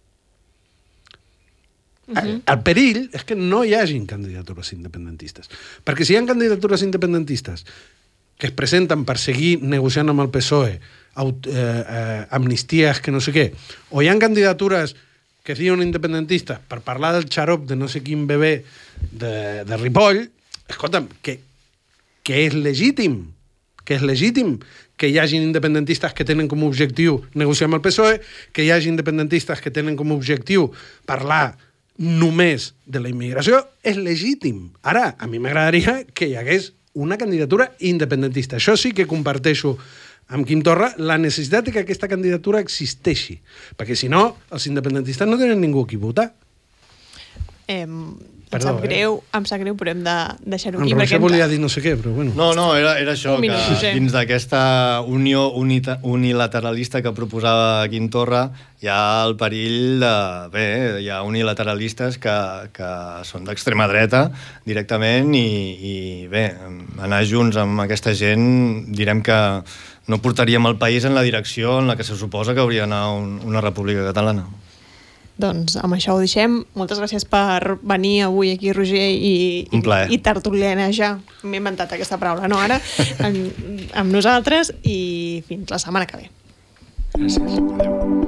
[2.08, 2.42] Uh -huh.
[2.52, 5.50] El perill és que no hi hagin candidatures independentistes.
[5.86, 7.66] Perquè si hi ha candidatures independentistes
[8.38, 10.80] que es presenten per seguir negociant amb el PSOE
[11.14, 13.54] aut, eh, eh, amnisties que no sé què,
[13.92, 14.96] o hi ha candidatures
[15.44, 18.64] que diuen independentistes per parlar del xarop de no sé quin bebè
[19.12, 20.30] de, de Ripoll,
[20.74, 21.40] escolta'm, que,
[22.26, 23.22] que és legítim,
[23.84, 24.58] que és legítim
[24.98, 28.20] que hi hagin independentistes que tenen com a objectiu negociar amb el PSOE,
[28.54, 30.70] que hi hagi independentistes que tenen com a objectiu
[31.10, 31.58] parlar
[31.98, 34.72] només de la immigració és legítim.
[34.82, 38.58] Ara, a mi m'agradaria que hi hagués una candidatura independentista.
[38.58, 39.76] Això sí que comparteixo
[40.34, 43.40] amb Quim Torra la necessitat de que aquesta candidatura existeixi.
[43.78, 46.32] Perquè, si no, els independentistes no tenen ningú qui votar.
[47.68, 47.86] Eh,
[48.54, 48.88] Perdó, em sap eh?
[48.88, 50.16] greu, em sap greu, però hem de
[50.54, 50.94] deixar-ho En aquí.
[50.94, 52.32] Roger perquè hem- volia dir no sé què, però bueno.
[52.38, 53.94] No, no, era, era això, Un minut, que Josep.
[53.98, 54.64] dins d'aquesta
[55.08, 58.46] unió unita, unilateralista que proposava Quim Torra
[58.84, 60.14] hi ha el perill de...
[60.54, 60.66] Bé,
[61.04, 62.36] hi ha unilateralistes que,
[62.76, 62.90] que
[63.28, 64.26] són d'extrema dreta
[64.66, 65.46] directament i,
[65.80, 65.96] i
[66.32, 66.46] bé,
[67.04, 69.38] anar junts amb aquesta gent direm que
[70.08, 73.06] no portaríem el país en la direcció en la que se suposa que hauria d'anar
[73.16, 74.44] un, una república catalana.
[75.42, 76.60] Doncs amb això ho deixem.
[76.78, 81.16] Moltes gràcies per venir avui aquí, Roger, i, i, i tertulianejar.
[81.44, 82.80] M'he inventat aquesta paraula, no ara?
[83.26, 86.30] amb, amb nosaltres i fins la setmana que ve.
[87.18, 87.58] Gràcies.
[87.80, 88.23] Adéu.